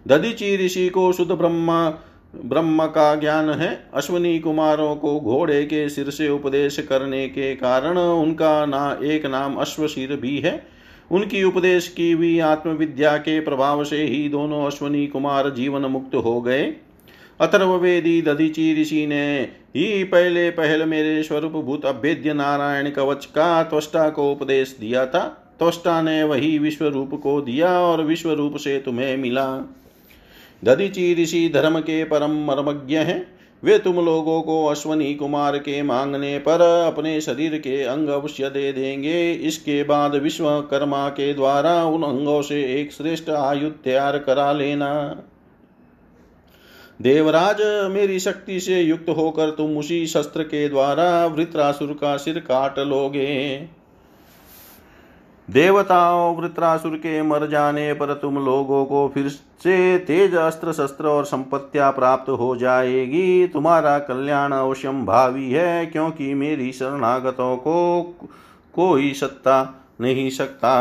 दधीची 0.08 0.66
ऋषि 0.66 0.88
को 0.88 1.12
शुद्ध 1.12 1.32
ब्रह्मा, 1.32 1.88
ब्रह्म 2.44 2.86
का 2.86 3.14
ज्ञान 3.14 3.50
है। 3.50 3.90
अश्वनी 3.94 4.38
कुमारों 4.38 4.96
को 4.96 5.20
घोड़े 5.20 5.64
के 5.64 5.88
सिर 5.88 6.10
से 6.10 6.28
उपदेश 6.28 6.78
करने 6.78 7.28
के 7.28 7.54
कारण 7.56 7.98
उनका 7.98 8.66
ना 8.66 8.98
एक 9.02 9.26
नाम 9.26 9.54
अश्वशीर 9.54 10.16
भी 10.16 10.38
है। 10.38 10.77
उनकी 11.10 11.44
उपदेश 11.44 11.88
की 11.88 12.12
हुई 12.12 12.38
आत्मविद्या 12.38 13.16
के 13.16 13.40
प्रभाव 13.40 13.84
से 13.84 14.04
ही 14.04 14.28
दोनों 14.28 14.66
अश्वनी 14.66 15.06
कुमार 15.06 15.50
जीवन 15.50 15.80
मुक्त 15.80 16.14
हो 16.14 16.40
गए। 16.40 16.74
अथर्वेदी 17.40 18.22
दधिची 18.22 18.82
ऋषि 18.82 19.06
ने, 19.06 19.40
ही 19.76 20.04
पहले 20.04 20.50
पहल 20.50 20.84
मेरे 20.84 21.22
स्वरूप 21.22 21.52
भूत 21.52 21.86
अभेद्य 21.86 22.32
नारायण 22.32 22.90
कवच 22.90 23.26
का 23.26 23.62
त्वष्टा 23.62 24.10
को 24.10 24.32
उपदेश 24.32 24.76
दिया 24.80 25.06
था। 25.06 25.54
त्वष्टा 25.58 26.02
ने 26.02 26.22
वही 26.22 26.58
विश्व 26.58 26.86
रूप 26.86 27.20
को 27.22 27.40
दिया 27.40 27.80
और 27.80 28.02
विश्व 28.02 28.32
रूप 28.32 28.56
से 28.56 28.78
तुम्हें 28.78 29.16
मिला। 29.16 29.76
दधिची 30.64 31.22
ऋषि 31.22 31.50
धर्म 31.54 31.80
के 31.80 32.04
परम 32.04 32.30
मर्मज्ञ 32.30 32.96
हैं। 32.96 33.37
वे 33.62 33.78
तुम 33.78 33.96
लोगों 33.96 34.40
को 34.42 34.64
अश्वनी 34.66 35.14
कुमार 35.14 35.56
के 35.58 35.82
मांगने 35.82 36.38
पर 36.38 36.60
अपने 36.60 37.20
शरीर 37.20 37.56
के 37.58 37.82
अंग 37.82 38.08
अवश्य 38.08 38.50
दे 38.50 38.72
देंगे। 38.72 39.32
इसके 39.32 39.82
बाद 39.84 40.14
विश्वकर्मा 40.14 41.08
के 41.08 41.32
द्वारा 41.34 41.82
उन 41.84 42.02
अंगों 42.02 42.42
से 42.42 42.62
एक 42.80 42.92
श्रेष्ठ 42.92 43.30
आयु 43.30 43.70
तैयार 43.84 44.18
करा 44.18 44.52
लेना। 44.52 44.92
देवराज, 47.02 47.56
मेरी 47.90 48.18
शक्ति 48.20 48.60
से 48.60 48.80
युक्त 48.80 49.08
होकर 49.08 49.50
तुम 49.50 49.76
उसी 49.78 50.06
शस्त्र 50.06 50.42
के 50.42 50.68
द्वारा 50.68 51.26
वृत्रासुर 51.26 51.92
का 51.92 52.16
सिर 52.16 52.38
काट 52.38 52.78
लोगे। 52.78 53.58
देवताओं, 55.48 56.34
वृत्रासुर 56.36 56.96
के 56.96 57.20
मर 57.22 57.46
जाने 57.46 57.92
पर 57.94 58.12
तुम 58.14 58.38
लोगों 58.44 58.84
को 58.86 59.06
फिर 59.14 59.28
से 59.28 59.98
तेज 59.98 60.34
अस्त्र 60.34 60.72
शस्त्र 60.72 61.06
और 61.06 61.24
संपत्तियाँ 61.24 61.90
प्राप्त 61.92 62.30
हो 62.30 62.54
जाएगी। 62.56 63.46
तुम्हारा 63.46 63.98
कल्याण 63.98 64.52
अवश्यम 64.52 65.04
भावी 65.06 65.50
है, 65.50 65.86
क्योंकि 65.86 66.32
मेरी 66.34 66.72
शरणागतों 66.72 67.56
को 67.56 68.02
कोई 68.74 69.12
सत्ता 69.12 69.62
नहीं 70.00 70.30
सकता। 70.30 70.74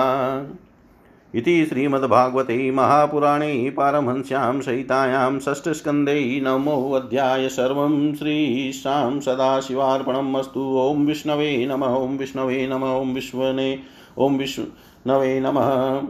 इति 1.34 1.66
श्रीमद्भागवते 1.66 2.72
महापुराणे 2.72 3.70
पारमहंस्यां 3.70 4.60
सहितायां 4.62 5.40
षष्ठस्कन्धे 5.40 6.40
नमोऽध्याय 6.44 7.48
सर्वं 7.50 8.14
श्रीशां 8.16 9.20
सदाशिवार्पणम् 9.20 10.36
अस्तु। 10.36 10.62
ॐ 10.80 11.06
विष्णवे 11.06 11.66
नमः 11.66 11.96
ॐ 11.96 12.18
विष्णवे 12.18 12.68
नमः 12.68 12.92
ॐ 12.92 13.14
विश्वने 13.14 13.97
ओम 14.18 14.38
विष्णवे 14.38 15.40
नमः। 15.40 16.02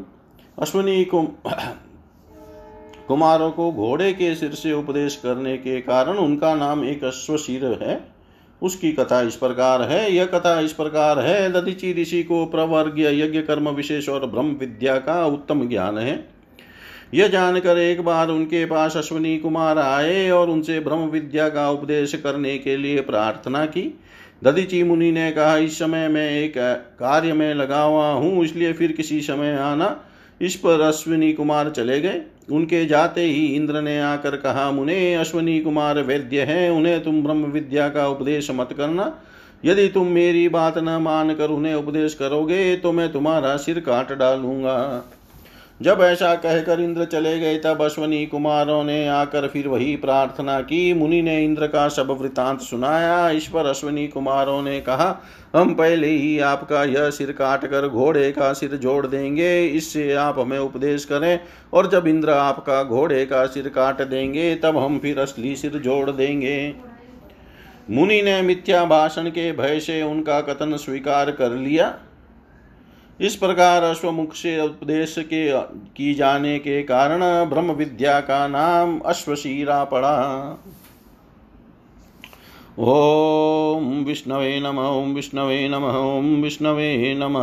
अश्विनी 0.59 1.05
कुम 1.05 1.27
कुमारों 3.07 3.51
को 3.51 3.71
घोड़े 3.71 4.13
के 4.13 4.35
सिर 4.35 4.51
से 4.51 4.73
उपदेश 4.73 5.15
करने 5.15 5.57
के 5.57 5.81
कारण 5.81 6.17
उनका 6.17 6.55
नाम 6.55 6.83
एक 6.85 7.03
अश्वशीर 7.03 7.65
है। 7.83 8.07
उसकी 8.61 8.91
कथा 8.91 9.21
इस 9.21 9.35
प्रकार 9.35 9.81
है, 9.81 10.11
यह 10.13 10.25
कथा 10.25 10.59
इस 10.59 10.73
प्रकार 10.73 11.19
है। 11.19 11.51
दधिची 11.51 12.01
ऋषि 12.01 12.23
को 12.23 12.45
प्रवर्ग 12.45 12.99
यज्ञ 12.99 13.41
कर्म 13.41 13.69
विशेष 13.69 14.09
और 14.09 14.25
ब्रह्म 14.25 14.51
विद्या 14.51 14.97
का 14.97 15.25
उत्तम 15.25 15.67
ज्ञान 15.69 15.97
है। 15.97 16.29
यह 17.13 17.27
जानकर 17.27 17.77
एक 17.77 18.01
बार 18.01 18.29
उनके 18.29 18.65
पास 18.65 18.97
अश्विनी 18.97 19.37
कुमार 19.37 19.79
आए 19.79 20.29
और 20.29 20.49
उनसे 20.49 20.79
ब्रह्म 20.79 21.01
विद्या 21.01 21.49
का 21.49 21.69
उपदेश 21.69 22.15
करने 22.15 22.57
के 22.57 22.77
लिए 22.77 23.01
प्रार्थना 23.01 23.65
की। 23.65 23.99
दधीची 24.41 24.83
मुनि 24.83 25.11
ने 25.11 25.31
कहा, 25.31 25.57
इस 25.57 25.79
समय 25.79 26.07
मैं 26.07 26.29
एक 26.31 26.53
कार्य 26.99 27.33
में 27.33 27.53
लगा 27.53 27.81
हुआ 27.81 28.07
हूँ, 28.07 28.43
इसलिए 28.45 28.73
फिर 28.73 28.91
किसी 28.91 29.21
समय 29.21 29.55
आना। 29.55 29.95
इस 30.41 30.55
पर 30.55 30.81
अश्विनी 30.81 31.31
कुमार 31.33 31.69
चले 31.69 31.99
गए। 32.01 32.21
उनके 32.51 32.85
जाते 32.85 33.21
ही 33.21 33.45
इंद्र 33.45 33.81
ने 33.81 33.99
आकर 34.01 34.35
कहा, 34.35 34.69
मुने, 34.71 35.15
अश्विनी 35.15 35.59
कुमार 35.59 36.01
वैद्य 36.01 36.41
हैं, 36.41 36.69
उन्हें 36.69 37.03
तुम 37.03 37.23
ब्रह्म 37.23 37.45
विद्या 37.45 37.89
का 37.89 38.07
उपदेश 38.07 38.51
मत 38.51 38.73
करना। 38.77 39.13
यदि 39.65 39.88
तुम 39.88 40.07
मेरी 40.07 40.47
बात 40.49 40.77
न 40.77 40.89
मानकर 41.01 41.49
उन्हें 41.49 41.73
उपदेश 41.75 42.13
करोगे 42.13 42.75
तो 42.75 42.91
मैं 42.91 43.11
तुम्हारा 43.11 43.55
सिर 43.57 43.79
काट 43.79 44.11
डालूँगा। 44.13 45.03
जब 45.82 45.97
ऐसा 46.01 46.36
कहकर 46.36 46.80
इंद्र 46.80 47.05
चले 47.05 47.39
गए, 47.39 47.57
तब 47.57 47.82
अश्वनी 47.82 48.25
कुमारों 48.25 48.84
ने 48.84 49.07
आकर 49.07 49.47
फिर 49.47 49.67
वही 49.67 49.95
प्रार्थना 49.95 50.61
की। 50.61 50.93
मुनि 50.93 51.21
ने 51.21 51.45
इंद्र 51.45 51.67
का 51.67 51.88
सब 51.88 52.17
वृतांत 52.21 52.61
सुनाया। 52.61 53.30
इस 53.30 53.47
पर 53.47 53.65
अश्वनी 53.65 54.07
कुमारों 54.07 54.61
ने 54.61 54.82
कहा, 54.82 55.23
हम 55.55 55.73
पहले 55.73 56.07
ही 56.07 56.39
आपका 56.39 56.84
यह 56.84 57.09
सिर 57.09 57.32
काट 57.32 57.65
कर 57.65 57.88
घोड़े 57.88 58.32
का 58.32 58.53
सिर 58.53 58.75
जोड़ 58.75 59.07
देंगे। 59.07 59.65
इससे 59.65 60.13
आप 60.13 60.39
हमें 60.39 60.59
उपदेश 60.59 61.05
करें। 61.05 61.39
और 61.73 61.88
जब 61.88 62.07
इंद्र 62.07 62.30
आपका 62.30 62.84
घोड़े 62.84 63.25
का 63.25 63.45
सिर 63.45 63.69
काट 63.69 64.01
देंगे, 64.01 64.55
तब 64.55 64.78
हम 64.78 64.99
फिर 64.99 65.19
असली 65.19 65.55
सिर 65.55 65.71
जोड़ 65.71 66.11
देंगे। 66.11 66.73
मुनि 67.91 68.21
ने 68.21 68.41
मिथ्या 68.41 68.86
भाषण 68.86 69.30
के 69.30 69.51
भय 69.51 69.80
से 69.80 70.03
उनका 70.03 70.41
कथन 70.41 70.78
स्वीकार 70.78 71.32
कर 71.32 71.51
लिया। 71.51 71.97
इस 73.20 73.36
प्रकार 73.36 73.84
अश्वमुख 73.84 74.34
से 74.34 74.59
उपदेश 74.61 75.15
के, 75.18 75.61
की 75.95 76.13
जाने 76.13 76.59
के 76.59 76.84
कारण 76.84 77.20
ब्रह्म 77.49 77.72
विद्या 77.72 78.20
का 78.20 78.47
नाम 78.47 78.99
अश्वशीरा 78.99 79.84
पड़ा। 79.84 80.18
ओम 82.80 84.03
विष्णवे 84.03 84.59
नम, 84.59 84.80
ओम 84.80 85.13
विष्णवे 85.13 85.68
नम, 85.70 85.84
ओम 85.84 86.26
विष्णवे 86.41 87.15
नम। 87.18 87.36